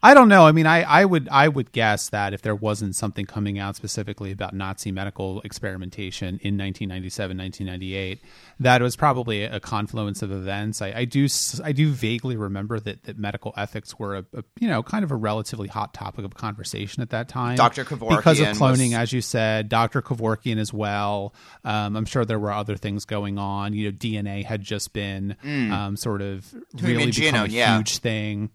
[0.04, 0.46] I don't know.
[0.46, 3.78] I mean, I, I would I would guess that if there wasn't something coming out
[3.78, 8.20] specifically about Nazi medical experimentation in 1997, 1998,
[8.60, 10.82] that it was probably a confluence of events.
[10.82, 11.30] I, I do
[11.64, 15.12] I do vaguely remember that, that medical ethics were a, a you know kind of
[15.12, 17.56] a relatively hot topic of conversation at that time.
[17.56, 17.86] Dr.
[17.86, 20.02] because of cloning, was- as you said, Dr.
[20.02, 21.34] Kevorkian as well.
[21.64, 23.72] Um, I'm sure there were other things going on.
[23.72, 25.38] You know, DNA had just been
[25.72, 27.78] um, sort of really become a yeah.
[27.78, 28.50] huge thing.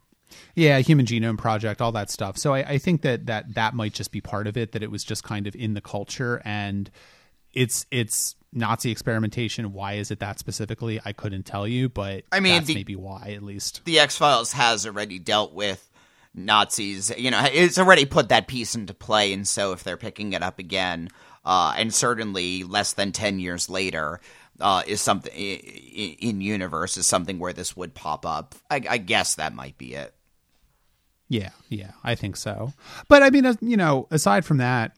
[0.54, 2.36] Yeah, Human Genome Project, all that stuff.
[2.38, 4.72] So I, I think that, that that might just be part of it.
[4.72, 6.90] That it was just kind of in the culture, and
[7.52, 9.72] it's it's Nazi experimentation.
[9.72, 11.00] Why is it that specifically?
[11.04, 13.82] I couldn't tell you, but I mean, that's the- maybe why at least.
[13.84, 15.88] the X Files has already dealt with
[16.34, 17.12] Nazis.
[17.16, 20.42] You know, it's already put that piece into play, and so if they're picking it
[20.42, 21.08] up again,
[21.44, 24.20] uh, and certainly less than ten years later,
[24.60, 28.54] uh, is something in universe is something where this would pop up.
[28.70, 30.14] I, I guess that might be it.
[31.28, 32.72] Yeah, yeah, I think so.
[33.08, 34.96] But I mean, you know, aside from that,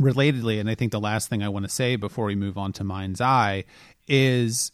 [0.00, 2.72] relatedly, and I think the last thing I want to say before we move on
[2.74, 3.64] to Mind's Eye
[4.08, 4.72] is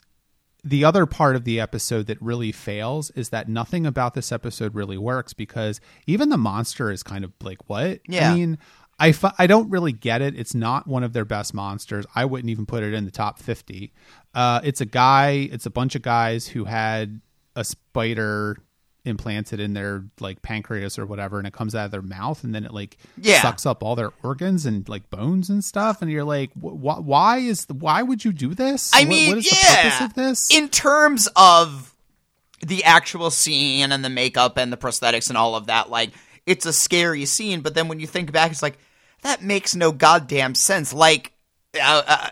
[0.62, 4.74] the other part of the episode that really fails is that nothing about this episode
[4.74, 8.00] really works because even the monster is kind of like, what?
[8.08, 8.30] Yeah.
[8.30, 8.58] I mean,
[8.98, 10.38] I, don't really get it.
[10.38, 12.06] It's not one of their best monsters.
[12.14, 13.92] I wouldn't even put it in the top 50.
[14.34, 17.20] Uh, it's a guy, it's a bunch of guys who had
[17.54, 18.56] a spider
[19.06, 22.54] implanted in their like pancreas or whatever and it comes out of their mouth and
[22.54, 23.40] then it like Yeah.
[23.40, 27.04] sucks up all their organs and like bones and stuff and you're like wh- wh-
[27.06, 30.08] why is why would you do this I What- mean, what is yeah.
[30.08, 31.94] the this In terms of
[32.66, 36.10] the actual scene and the makeup and the prosthetics and all of that, like
[36.46, 37.60] it's a scary scene.
[37.60, 38.78] But then when you think back, it's like
[39.22, 40.92] that makes no goddamn sense.
[40.92, 41.32] Like,
[41.80, 42.30] uh, uh,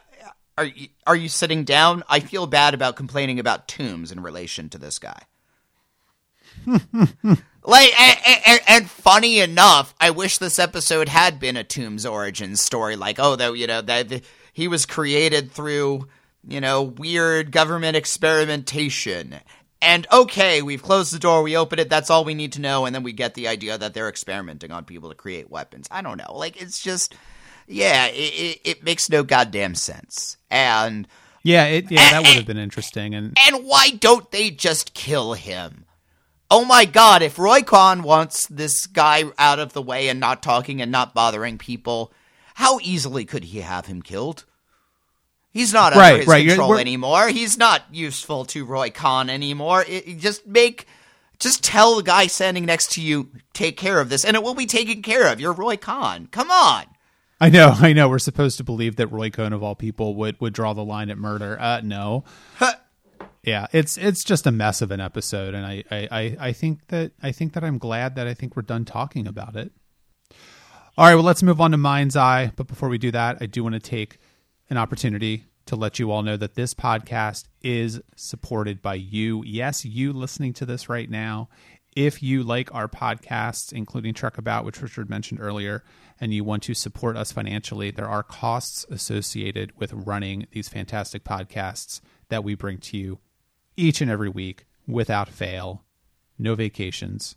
[0.56, 2.04] are you, are you sitting down?
[2.08, 5.20] I feel bad about complaining about Tooms in relation to this guy.
[6.66, 12.56] like, and, and, and funny enough, I wish this episode had been a Tooms origin
[12.56, 12.96] story.
[12.96, 16.08] Like, oh, though, you know, that he was created through,
[16.46, 19.36] you know, weird government experimentation.
[19.82, 22.86] And okay, we've closed the door, we open it, that's all we need to know,
[22.86, 25.86] and then we get the idea that they're experimenting on people to create weapons.
[25.90, 26.34] I don't know.
[26.34, 27.14] Like, it's just,
[27.66, 30.38] yeah, it, it, it makes no goddamn sense.
[30.50, 31.06] And
[31.44, 35.34] yeah it yeah that would have been interesting and and why don't they just kill
[35.34, 35.84] him?
[36.50, 40.42] Oh my god, if Roy Cohn wants this guy out of the way and not
[40.42, 42.12] talking and not bothering people,
[42.54, 44.44] how easily could he have him killed?
[45.50, 47.28] He's not under Right, his right, control anymore.
[47.28, 49.83] He's not useful to Roy Cohn anymore.
[49.83, 50.87] It, it- just make
[51.40, 54.54] just tell the guy standing next to you, take care of this, and it will
[54.54, 55.40] be taken care of.
[55.40, 56.28] You're Roy Cohn.
[56.30, 56.85] Come on.
[57.40, 58.09] I know, I know.
[58.09, 61.11] We're supposed to believe that Roy Cohn of all people would would draw the line
[61.11, 61.57] at murder.
[61.61, 62.24] Uh, no.
[63.46, 67.12] Yeah, it's it's just a mess of an episode, and I, I, I, think that
[67.22, 69.72] I think that I'm glad that I think we're done talking about it.
[70.96, 72.52] All right, well, let's move on to Mind's Eye.
[72.57, 74.18] But before we do that, I do want to take
[74.70, 79.42] an opportunity to let you all know that this podcast is supported by you.
[79.44, 81.48] Yes, you listening to this right now.
[81.94, 85.85] If you like our podcasts, including Trek About, which Richard mentioned earlier,
[86.20, 91.24] and you want to support us financially, there are costs associated with running these fantastic
[91.24, 93.18] podcasts that we bring to you
[93.76, 95.84] each and every week without fail.
[96.38, 97.37] No vacations,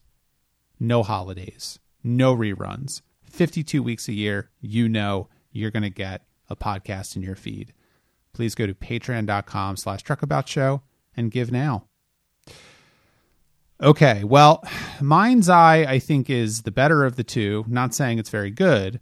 [0.80, 3.02] no holidays, no reruns.
[3.30, 7.74] 52 weeks a year, you know you're going to get a podcast in your feed.
[8.34, 10.82] Please go to patreon.com slash trekabout
[11.16, 11.86] and give now.
[13.82, 14.64] Okay, well,
[15.02, 17.64] Mind's Eye, I think, is the better of the two.
[17.68, 19.00] Not saying it's very good,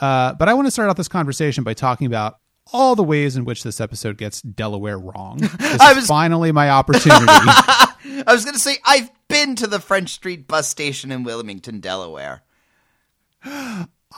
[0.00, 2.38] uh, but I want to start out this conversation by talking about
[2.72, 5.38] all the ways in which this episode gets Delaware wrong.
[5.58, 9.66] This I is was- finally my opportunity I was going to say, I've been to
[9.66, 12.42] the French Street bus station in Wilmington, Delaware.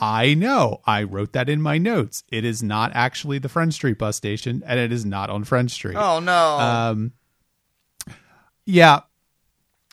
[0.00, 0.80] I know.
[0.86, 2.24] I wrote that in my notes.
[2.30, 5.70] It is not actually the French Street bus station, and it is not on French
[5.72, 5.96] Street.
[5.96, 6.58] Oh, no.
[6.58, 7.12] Um,
[8.64, 9.00] yeah.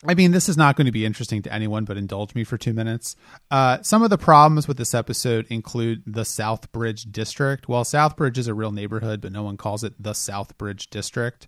[0.07, 2.57] I mean, this is not going to be interesting to anyone, but indulge me for
[2.57, 3.17] two minutes.
[3.51, 7.67] Uh, some of the problems with this episode include the Southbridge District.
[7.67, 11.47] Well, Southbridge is a real neighborhood, but no one calls it the Southbridge District.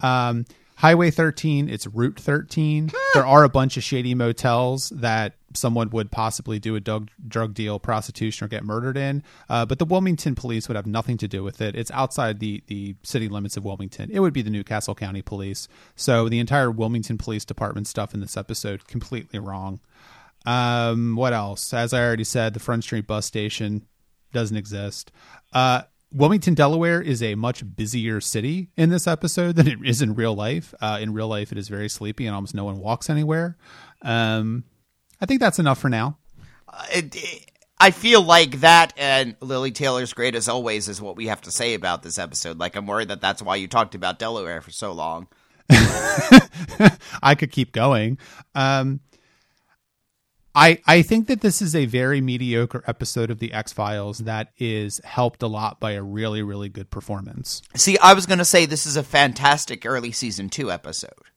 [0.00, 2.90] Um, Highway 13, it's Route 13.
[3.14, 7.54] there are a bunch of shady motels that someone would possibly do a drug, drug
[7.54, 9.22] deal, prostitution, or get murdered in.
[9.48, 11.74] Uh, but the Wilmington police would have nothing to do with it.
[11.74, 14.10] It's outside the, the city limits of Wilmington.
[14.10, 15.68] It would be the New Castle County Police.
[15.96, 19.80] So the entire Wilmington Police Department stuff in this episode, completely wrong.
[20.44, 21.72] Um, what else?
[21.72, 23.86] As I already said, the Front Street bus station
[24.32, 25.12] doesn't exist.
[25.52, 25.82] Uh,
[26.14, 30.34] Wilmington, Delaware is a much busier city in this episode than it is in real
[30.34, 30.74] life.
[30.80, 33.56] Uh, in real life, it is very sleepy and almost no one walks anywhere.
[34.02, 34.64] Um,
[35.22, 36.18] I think that's enough for now.
[36.68, 41.16] Uh, it, it, I feel like that and Lili Taylor's great as always is what
[41.16, 42.58] we have to say about this episode.
[42.58, 45.28] Like, I'm worried that that's why you talked about Delaware for so long.
[45.70, 48.18] I could keep going.
[48.54, 49.00] Um,
[50.54, 54.52] I I think that this is a very mediocre episode of the X Files that
[54.58, 57.62] is helped a lot by a really really good performance.
[57.74, 61.31] See, I was going to say this is a fantastic early season 2 episode.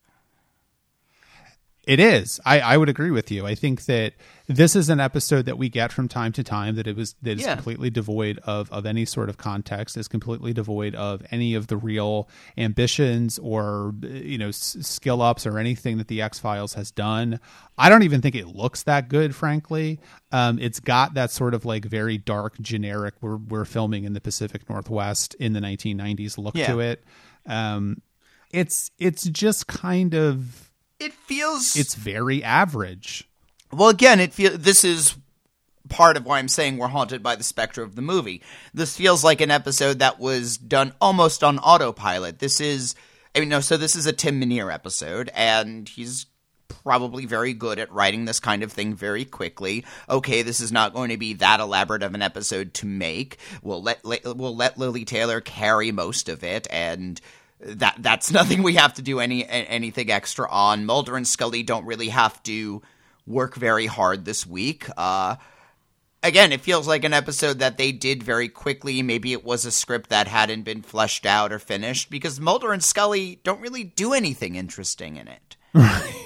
[1.86, 2.40] It is.
[2.44, 3.46] I, I would agree with you.
[3.46, 4.14] I think that
[4.48, 7.38] this is an episode that we get from time to time that it was that
[7.38, 7.54] is Yeah.
[7.54, 11.76] completely devoid of, of any sort of context, is completely devoid of any of the
[11.76, 16.90] real ambitions or you know s- skill ups or anything that the X Files has
[16.90, 17.38] done.
[17.78, 20.00] I don't even think it looks that good, frankly.
[20.32, 23.14] Um, it's got that sort of like very dark, generic.
[23.20, 26.66] We're we're filming in the Pacific Northwest in the 1990s look Yeah.
[26.66, 27.04] to it.
[27.46, 28.02] Um,
[28.50, 30.65] it's it's just kind of
[30.98, 33.28] It feels it's very average.
[33.72, 35.16] Well, again, it feel this is
[35.88, 38.42] part of why I'm saying we're haunted by the specter of the movie.
[38.74, 42.38] This feels like an episode that was done almost on autopilot.
[42.38, 42.94] This is,
[43.34, 46.26] I mean, no, so this is a Tim Minear episode, and he's
[46.68, 49.84] probably very good at writing this kind of thing very quickly.
[50.08, 53.38] Okay, this is not going to be that elaborate of an episode to make.
[53.62, 57.20] We'll let we'll let Lili Taylor carry most of it, and
[57.60, 60.86] that that's nothing we have to do any anything extra on.
[60.86, 62.82] Mulder and Scully don't really have to
[63.26, 64.86] work very hard this week.
[64.96, 65.36] Uh,
[66.22, 69.02] again, it feels like an episode that they did very quickly.
[69.02, 72.82] Maybe it was a script that hadn't been fleshed out or finished because Mulder and
[72.82, 75.56] Scully don't really do anything interesting in it.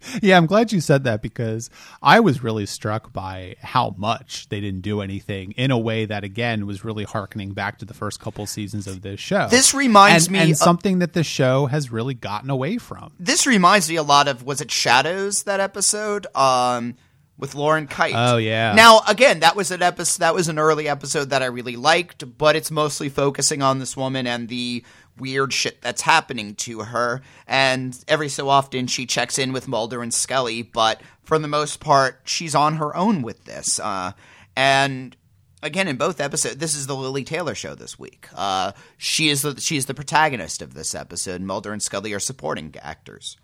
[0.22, 1.70] Yeah, I'm glad you said that because
[2.02, 6.24] I was really struck by how much they didn't do anything in a way that
[6.24, 9.48] again was really harkening back to the first couple seasons of this show.
[9.48, 13.12] This reminds and, me and of- something that the show has really gotten away from.
[13.18, 16.96] This reminds me a lot of was it Shadows that episode um
[17.40, 18.12] with Lauren Kyte.
[18.14, 18.74] Oh, yeah.
[18.74, 22.36] Now again, that was an episode that was an early episode that I really liked,
[22.36, 24.84] but it's mostly focusing on this woman and the
[25.18, 27.22] weird shit that's happening to her.
[27.46, 31.80] And every so often she checks in with Mulder and Scully, but for the most
[31.80, 33.78] part she's on her own with this.
[33.78, 34.12] Uh
[34.56, 35.16] and
[35.62, 38.28] again in both episodes this is the lili taylor show this week.
[38.34, 41.40] Uh, she is the she is the protagonist of this episode.
[41.40, 43.36] Mulder and scully are supporting actors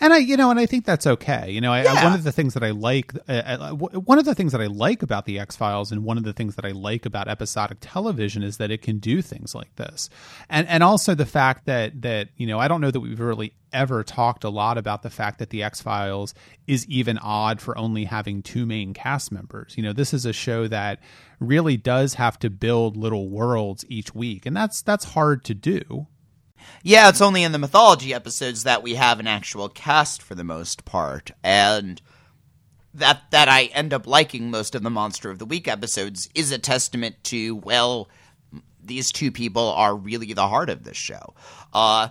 [0.00, 1.50] And I, you know, and I think that's okay.
[1.50, 4.24] You know, I, I- one of the things that I like, uh, uh, one of
[4.24, 6.64] the things that I like about the X Files, and one of the things that
[6.64, 10.08] I like about episodic television is that it can do things like this,
[10.48, 13.54] and and also the fact that that you know, I don't know that we've really
[13.72, 16.34] ever talked a lot about the fact that the X Files
[16.66, 19.74] is even odd for only having two main cast members.
[19.76, 21.00] You know, this is a show that
[21.40, 26.06] really does have to build little worlds each week, and that's that's hard to do.
[26.82, 30.44] Yeah, it's only in the mythology episodes that we have an actual cast for the
[30.44, 32.00] most part, and
[32.94, 36.50] that that I end up liking most of the Monster of the Week episodes is
[36.52, 38.08] a testament to well,
[38.82, 41.34] these two people are really the heart of this show.
[41.72, 42.08] Uh,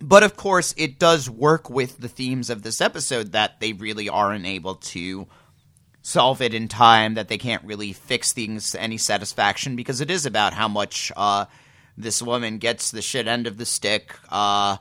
[0.00, 4.08] but of course, it does work with the themes of this episode that they really
[4.08, 5.26] aren't able to
[6.02, 10.10] solve it in time, that they can't really fix things to any satisfaction because it
[10.10, 11.44] is about how much uh,
[11.98, 14.76] this woman gets the shit end of the stick, uh,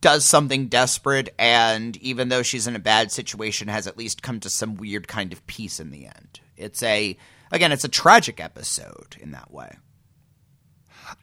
[0.00, 4.40] does something desperate, and even though she's in a bad situation, has at least come
[4.40, 6.40] to some weird kind of peace in the end.
[6.56, 7.16] It's a,
[7.52, 9.76] again, it's a tragic episode in that way.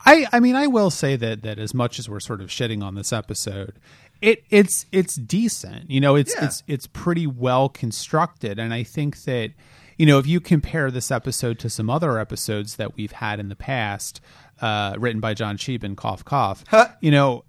[0.06, 2.84] I I mean I will say that that as much as we're sort of shitting
[2.84, 3.80] on this episode,
[4.22, 5.90] it it's it's decent.
[5.90, 6.46] You know, it's Yeah.
[6.46, 9.54] it's it's pretty well constructed and I think that
[9.98, 13.50] you know, if you compare this episode to some other episodes that we've had in
[13.50, 14.22] the past,
[14.62, 16.88] uh, written by John Shiban and Cough Cough, Huh.
[17.02, 17.44] you know,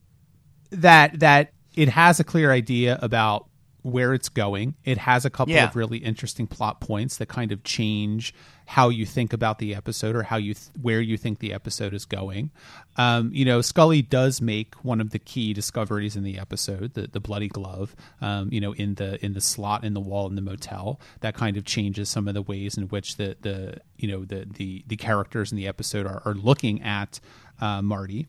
[0.71, 3.47] that that it has a clear idea about
[3.91, 4.75] where it's going.
[4.85, 5.69] It has a couple Yeah.
[5.69, 8.33] of really interesting plot points that kind of change
[8.67, 11.95] how you think about the episode or how you th- where you think the episode
[11.95, 12.51] is going.
[12.97, 17.07] Um, you know, Scully does make one of the key discoveries in the episode, the
[17.07, 17.97] the bloody glove.
[18.21, 21.35] Um, you know, in the in the slot in the wall in the motel, that
[21.35, 24.85] kind of changes some of the ways in which the the you know the the
[24.87, 27.21] the characters in the episode are, are looking at
[27.61, 28.27] uh, Marty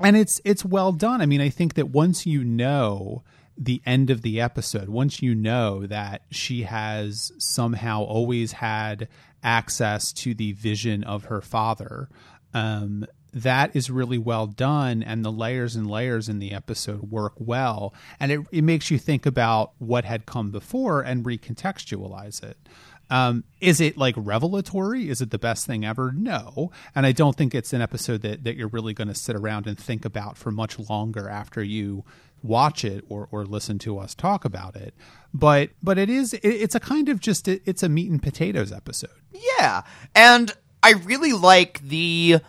[0.00, 1.20] and it's it's well done.
[1.20, 3.24] I mean, I think that once you know
[3.58, 9.08] the end of the episode, once you know that she has somehow always had
[9.42, 12.08] access to the vision of her father,
[12.54, 17.34] um, that is really well done, and the layers and layers in the episode work
[17.36, 22.56] well, and it, it makes you think about what had come before and recontextualize it.
[23.10, 25.08] Um, is it like revelatory?
[25.08, 26.12] Is it the best thing ever?
[26.12, 26.70] No.
[26.94, 29.66] And I don't think it's an episode that, that you're really going to sit around
[29.66, 32.04] and think about for much longer after you
[32.42, 34.94] watch it or, or listen to us talk about it.
[35.32, 38.22] But but it is it, it's a kind of just it, it's a meat and
[38.22, 39.10] potatoes episode.
[39.32, 39.82] Yeah,
[40.14, 42.40] and I really like the.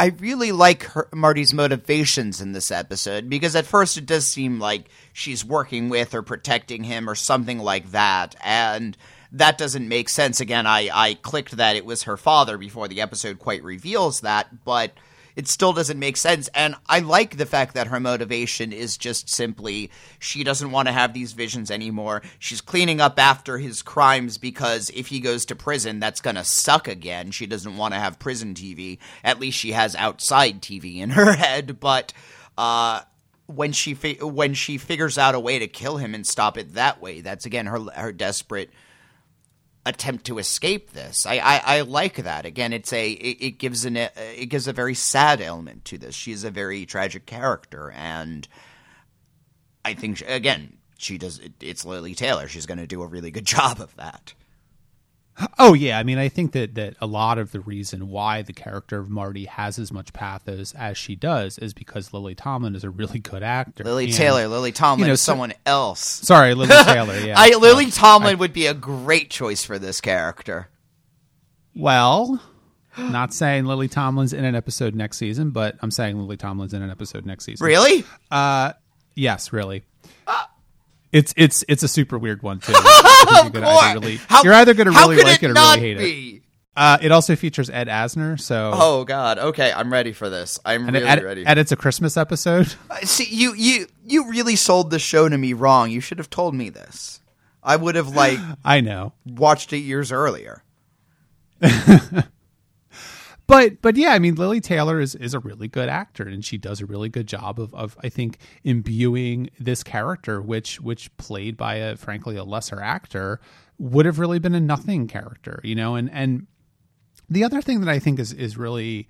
[0.00, 4.60] I really like her, Marty's motivations in this episode because at first it does seem
[4.60, 8.96] like she's working with or protecting him or something like that, and
[9.32, 10.40] that doesn't make sense.
[10.40, 14.64] Again, I, I clicked that it was her father before the episode quite reveals that,
[14.64, 14.92] but
[15.38, 16.48] it still doesn't make sense.
[16.48, 20.92] And I like the fact that her motivation is just simply she doesn't want to
[20.92, 22.22] have these visions anymore.
[22.40, 26.42] She's cleaning up after his crimes because if he goes to prison, that's going to
[26.42, 27.30] suck again.
[27.30, 28.98] She doesn't want to have prison TV.
[29.22, 31.78] At least she has outside TV in her head.
[31.78, 32.12] But
[32.58, 33.02] uh,
[33.46, 36.74] when she fi- when she figures out a way to kill him and stop it
[36.74, 38.70] that way, that's again her her desperate
[39.86, 41.26] attempt to escape this.
[41.26, 42.44] I, I, I like that.
[42.44, 45.98] Again, it's a it, it gives an uh, it gives a very sad element to
[45.98, 46.14] this.
[46.14, 48.46] She's a very tragic character, and
[49.84, 51.38] I think again she does.
[51.38, 52.48] It, it's Lili Taylor.
[52.48, 54.34] She's going to do a really good job of that.
[55.58, 58.52] Oh yeah, I mean I think that that a lot of the reason why the
[58.52, 62.82] character of Marty has as much pathos as she does is because Lily Tomlin is
[62.84, 63.84] a really good actor.
[63.84, 66.00] Lily And- Taylor, Lily Tomlin, you know, is so- someone else.
[66.00, 67.18] Sorry, Lily Taylor.
[67.18, 70.68] Yeah, I Lily Tomlin would be a great choice for this character.
[71.74, 72.40] Well,
[72.98, 76.82] not saying Lily Tomlin's in an episode next season, but I'm saying Lily Tomlin's in
[76.82, 77.64] an episode next season.
[77.66, 78.04] Really?
[78.30, 78.72] Uh,
[79.14, 79.84] yes, really.
[81.12, 82.72] It's it's it's a super weird one too.
[82.72, 86.00] You're, gonna either really, How- you're either going to really like it, or really hate
[86.36, 86.42] it.
[86.76, 89.38] Uh, it also features Ed Asner, so Oh God.
[89.38, 90.60] Okay, I'm ready for this.
[90.64, 91.44] I'm and, really Ed, ready.
[91.46, 92.74] and it's a Christmas episode.
[92.88, 95.90] Uh, See, you you you really sold the show to me wrong.
[95.90, 97.20] You should have told me this.
[97.62, 100.62] I would have like I know, watched it years earlier.
[103.48, 106.58] but but yeah, I mean Lili Taylor is is a really good actor, and she
[106.58, 111.56] does a really good job of of I think imbuing this character, which which played
[111.56, 113.40] by a frankly a lesser actor
[113.78, 116.46] would have really been a nothing character, you know, and and
[117.30, 119.08] the other thing that I think is is really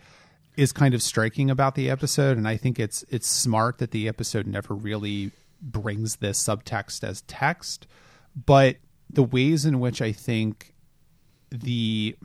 [0.57, 4.07] is kind of striking about the episode, and I think it's it's smart that the
[4.07, 7.89] episode never really brings this subtext as text,
[8.37, 8.77] but
[9.11, 10.75] the ways in which I think
[11.51, 12.17] the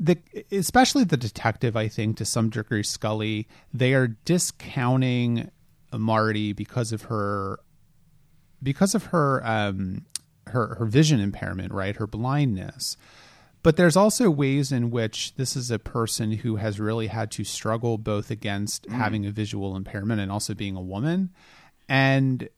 [0.00, 0.18] the
[0.50, 5.50] especially the detective, I think to some degree Scully, they are discounting
[5.92, 7.60] Marty because of her
[8.62, 10.06] because of her um
[10.46, 11.94] her her vision impairment, right?
[11.94, 12.96] Her blindness.
[13.62, 17.44] But there's also ways in which this is a person who has really had to
[17.44, 21.28] struggle both against having a visual impairment and also being a woman.
[21.86, 22.48] And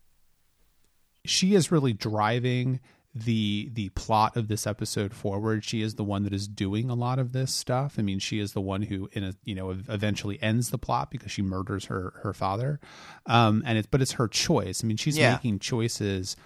[1.25, 2.79] she is really driving
[3.15, 5.65] the the plot of this episode forward.
[5.65, 7.97] She is the one that is doing a lot of this stuff.
[7.99, 11.11] I mean, she is the one who in a you know eventually ends the plot
[11.11, 12.81] because she murders her her father.
[13.27, 14.83] Um and it's but it's her choice.
[14.83, 15.33] I mean, she's Yeah.
[15.33, 16.37] making choices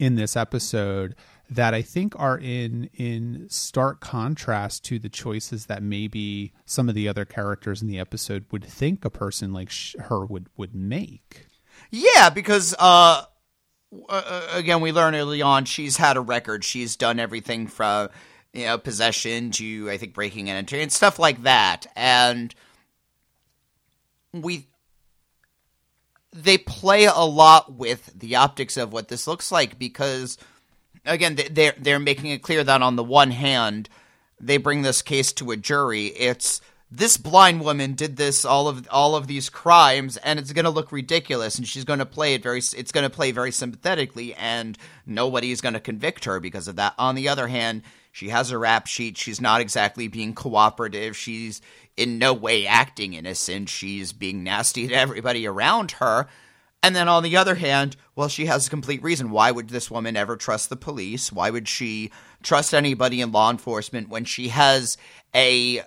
[0.00, 1.14] in this episode
[1.50, 6.94] that I think are in in stark contrast to the choices that maybe some of
[6.94, 10.74] the other characters in the episode would think a person like sh- her would would
[10.74, 11.48] make.
[11.90, 13.24] Yeah, because uh,
[14.08, 16.64] uh, again, we learn early on she's had a record.
[16.64, 18.08] She's done everything from
[18.52, 21.86] you know possession to I think breaking and entering and stuff like that.
[21.96, 22.54] And
[24.32, 24.66] we
[26.32, 30.36] they play a lot with the optics of what this looks like because
[31.04, 33.88] again they- they're they're making it clear that on the one hand
[34.40, 38.86] they bring this case to a jury it's this blind woman did this all of
[38.90, 42.34] all of these crimes and it's going to look ridiculous and she's going to play
[42.34, 46.38] it very it's going to play very sympathetically and nobody is going to convict her
[46.40, 46.94] because of that.
[46.98, 47.82] On the other hand
[48.14, 49.18] she has a rap sheet.
[49.18, 51.16] She's not exactly being cooperative.
[51.16, 51.60] She's
[51.96, 53.68] in no way acting innocent.
[53.68, 56.28] She's being nasty to everybody around her.
[56.84, 59.30] And then on the other hand, well, she has a complete reason.
[59.30, 61.32] Why would this woman ever trust the police?
[61.32, 62.12] Why would she
[62.44, 64.96] trust anybody in law enforcement when she has
[65.34, 65.82] a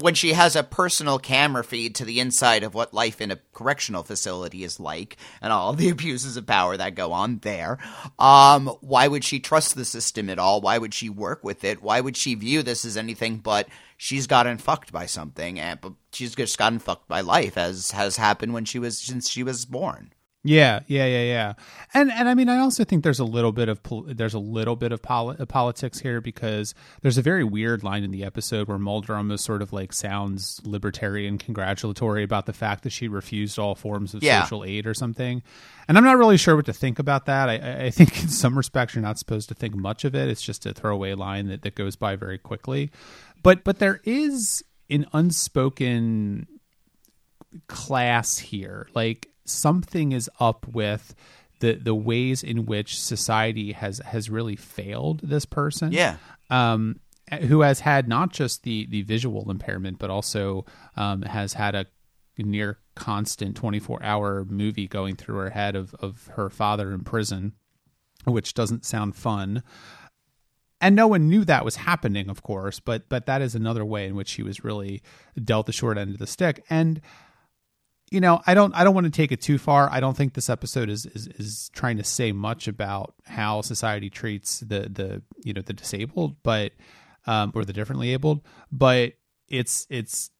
[0.00, 3.38] when she has a personal camera feed to the inside of what life in a
[3.52, 7.78] correctional facility is like and all the abuses of power that go on there
[8.18, 10.60] um why would she trust the system at all?
[10.60, 11.82] Why would she work with it?
[11.82, 15.78] Why would she view this as anything but she's gotten fucked by something and
[16.12, 19.64] she's just gotten fucked by life as has happened when she was since she was
[19.64, 20.12] born
[20.42, 21.52] yeah, yeah, yeah, yeah.
[21.92, 24.38] And and I mean, I also think there's a little bit of pol- there's a
[24.38, 28.24] little bit of poli- uh, politics here because there's a very weird line in the
[28.24, 33.06] episode where Mulder almost sort of like sounds libertarian congratulatory about the fact that she
[33.06, 34.42] refused all forms of Yeah.
[34.42, 35.42] social aid or something.
[35.88, 37.48] And I'm not really sure what to think about that.
[37.50, 40.28] I- I, I think in some respects you're not supposed to think much of it.
[40.30, 42.90] It's just a throwaway line that, that goes by very quickly.
[43.42, 46.46] But but there is an unspoken
[47.66, 48.88] class here.
[48.94, 51.14] Like something is up with
[51.60, 55.92] the the ways in which society has has really failed this person.
[55.92, 56.16] Yeah.
[56.48, 57.00] Um
[57.42, 60.64] who has had not just the the visual impairment but also
[60.96, 61.86] um has had a
[62.38, 67.52] near constant 24 hour movie going through her head of of her father in prison
[68.24, 69.62] which doesn't sound fun
[70.80, 74.06] and no one knew that was happening of course but but that is another way
[74.06, 75.02] in which she was really
[75.42, 77.00] dealt the short end of the stick and
[78.10, 80.34] you know i don't i don't want to take it too far i don't think
[80.34, 85.22] this episode is is, is trying to say much about how society treats the the
[85.44, 86.72] you know the disabled but
[87.26, 88.40] um or the differently abled
[88.72, 89.12] but
[89.48, 90.30] it's it's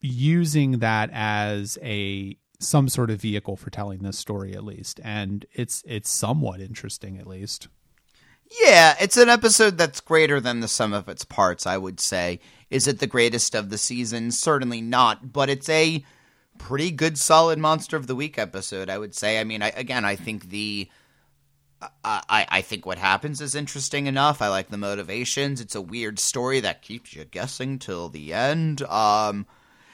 [0.00, 5.46] using that as a some sort of vehicle for telling this story at least and
[5.52, 7.68] it's it's somewhat interesting at least
[8.62, 12.38] Yeah, it's an episode that's greater than the sum of its parts, I would say.
[12.70, 14.30] Is it the greatest of the season?
[14.30, 16.04] Certainly not, but it's a
[16.58, 19.40] pretty good solid monster of the week episode, I would say.
[19.40, 20.88] I mean, I, again, I think the
[22.04, 24.40] I, I think what happens is interesting enough.
[24.40, 25.60] I like the motivations.
[25.60, 28.82] It's a weird story that keeps you guessing till the end.
[28.82, 29.46] Um,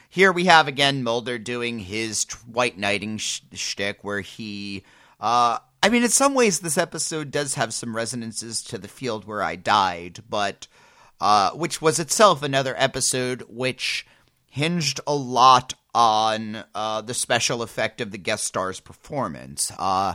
[0.09, 4.85] here we have again Mulder doing his white knighting sh- shtick, where he,
[5.21, 9.25] uh, I mean, in some ways, this episode does have some resonances to the field
[9.25, 10.69] where I died, but
[11.21, 14.07] uh, which was itself another episode which
[14.53, 19.72] hinged a lot on uh, the special effect of the guest star's performance.
[19.78, 20.14] Uh,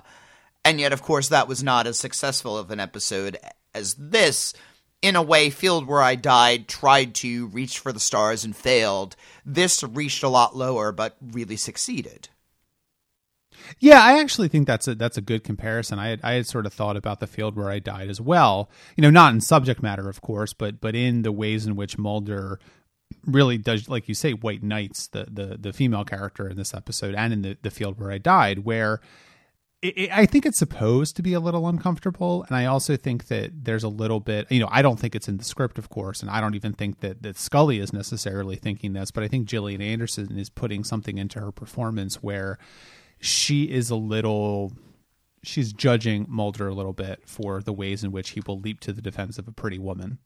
[0.64, 3.36] and yet, of course, that was not as successful of an episode
[3.74, 4.54] as this.
[5.02, 9.16] In a way, Field Where I Died tried to reach for the stars and failed.
[9.44, 12.30] This reached a lot lower, but really succeeded.
[13.80, 15.98] Yeah, I actually think that's a that's a good comparison.
[15.98, 18.70] I had, I had sort of thought about the field where I died as well.
[18.96, 21.98] You know, not in subject matter, of course, but but in the ways in which
[21.98, 22.60] Mulder
[23.26, 27.16] really does, like you say, White Knights, the the the female character in this episode,
[27.16, 29.02] and in the the field where I died, where
[29.84, 33.84] I think it's supposed to be a little uncomfortable, and I also think that there's
[33.84, 34.52] a little bit.
[34.52, 36.74] You know, I don't think it's in the script, of course, and I don't even
[36.74, 40.84] think that that Scully is necessarily thinking this, but I think gillian Anderson is putting
[40.84, 42.58] something into her performance where
[43.20, 44.74] she is a little
[45.44, 48.94] she's judging Mulder a little bit for the ways in which he will leap to
[48.94, 50.18] the defense of a pretty woman.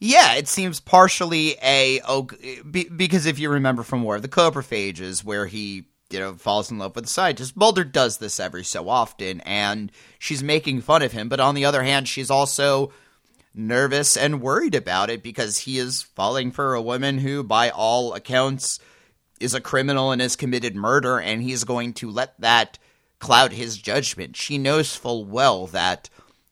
[0.00, 2.22] Yeah, it seems partially a oh,
[2.68, 6.70] be, because if you remember from War of the Coprophages, where he you know falls
[6.70, 11.02] in love with the scientist, Mulder does this every so often, and she's making fun
[11.02, 11.28] of him.
[11.28, 12.92] But on the other hand, she's also
[13.54, 18.14] nervous and worried about it because he is falling for a woman who, by all
[18.14, 18.78] accounts,
[19.38, 22.78] is a criminal and has committed murder, and he's going to let that
[23.18, 24.34] cloud his judgment.
[24.34, 26.08] She knows full well that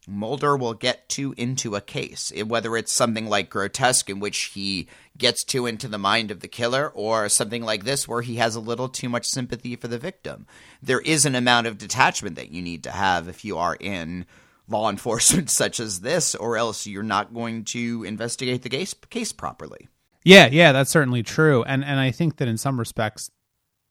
[0.09, 4.45] Mulder will get too into a case, eh, whether it's something like Grotesque, in which
[4.55, 8.37] he gets too into the mind of the killer, or something like this, where he
[8.37, 10.47] has a little too much sympathy for the victim.
[10.83, 14.25] There is an amount of detachment that you need to have if you are in
[14.67, 19.33] law enforcement such as this, or else you're not going to investigate the case, case
[19.33, 19.89] properly.
[20.25, 21.63] Yeah, yeah, that's certainly true.
[21.65, 23.31] And and I think that in some respects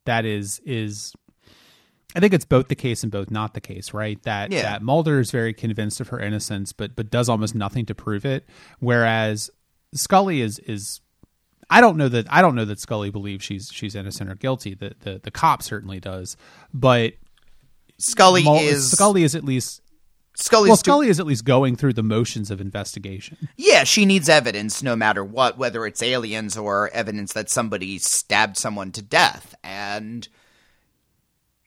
[0.05, 1.13] that is is
[2.17, 4.21] I think it's both the case and both not the case, right?
[4.23, 4.63] That Yeah.
[4.63, 8.25] that Mulder is very convinced of her innocence but but does almost nothing to prove
[8.25, 8.45] it
[8.79, 9.49] whereas
[9.93, 10.99] Scully is is
[11.69, 14.73] I don't know that I don't know that Scully believes she's she's innocent or guilty.
[14.73, 16.35] The the the cop certainly does.
[16.73, 17.13] But
[17.99, 19.81] Scully Mul- is Scully is at least
[20.35, 23.49] Scully's well, Scully is at least going through the motions of investigation.
[23.57, 28.55] Yeah, she needs evidence no matter what, whether it's aliens or evidence that somebody stabbed
[28.55, 29.55] someone to death.
[29.63, 30.27] And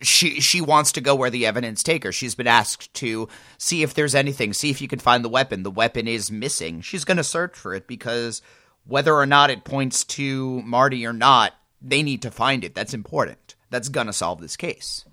[0.03, 2.12] she she wants to go where the evidence take her.
[2.12, 3.28] She's been asked to
[3.59, 5.62] see if there's anything, see if you can find the weapon.
[5.62, 6.80] The weapon is missing.
[6.80, 8.42] She's going to search for it because
[8.86, 12.74] whether or not it points to Marty or not, they need to find it.
[12.74, 13.55] That's important.
[13.70, 15.05] That's going to solve this case.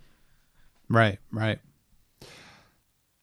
[0.89, 1.59] Right, right.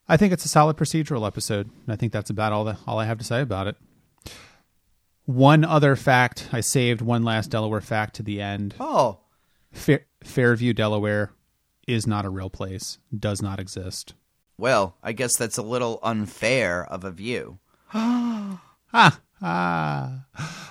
[0.07, 1.71] I think it's a solid procedural episode.
[1.89, 3.77] I think that's about all the all I have to say about it.
[5.25, 8.75] One other fact I saved one last Delaware fact to the end.
[8.79, 9.21] Oh,
[9.73, 11.33] Fair, Fairview, Delaware,
[11.87, 12.99] is not a real place.
[13.17, 14.15] Does not exist.
[14.59, 17.59] well, I guess that's a little unfair of a view.
[18.97, 20.25] Ah, ah.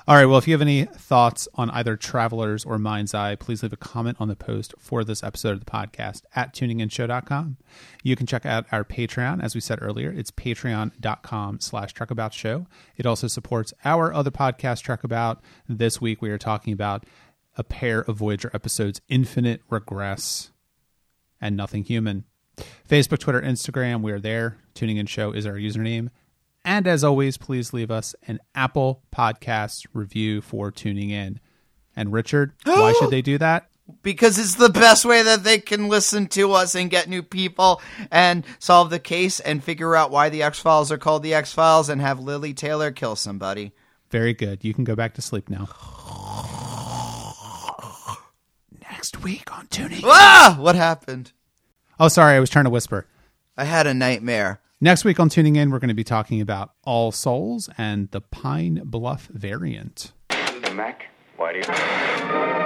[0.08, 0.26] All right.
[0.26, 3.78] Well, if you have any thoughts on either Travelers or Mind's Eye, please leave a
[3.78, 7.58] comment on the post for this episode of the podcast at tuninginshow.com.
[8.02, 9.44] You can check out our Patreon.
[9.44, 12.66] As we said earlier, it's patreon.com slash trekaboutshow.
[12.96, 15.40] It also supports our other podcast, Trekabout.
[15.68, 17.06] This week, we are talking about
[17.58, 20.52] a pair of Voyager episodes, Infinite Regress
[21.44, 22.24] and Nothing Human.
[22.90, 24.58] Facebook, Twitter, Instagram, we are there.
[24.74, 26.10] Tuning In Show is our username.
[26.64, 31.42] And as always, please leave us an Apple Podcasts review for tuning in.
[31.96, 33.68] And Richard, why should they do that?
[34.02, 37.82] because it's the best way that they can listen to us and get new people
[38.10, 41.52] and solve the case and figure out why the X Files are called the X
[41.52, 43.74] Files and have Lili Taylor kill somebody.
[44.10, 44.64] Very good.
[44.64, 45.68] You can go back to sleep now.
[49.04, 50.00] Next week on Tuning.
[50.06, 50.56] Ah!
[50.58, 51.34] What happened?
[52.00, 53.06] Oh, sorry, I was trying to whisper.
[53.58, 54.62] I had a nightmare.
[54.80, 58.22] Next week on Tuning In, we're going to be talking about All Souls and the
[58.22, 60.14] Pine Bluff variant.
[60.74, 62.63] Mac, why do you...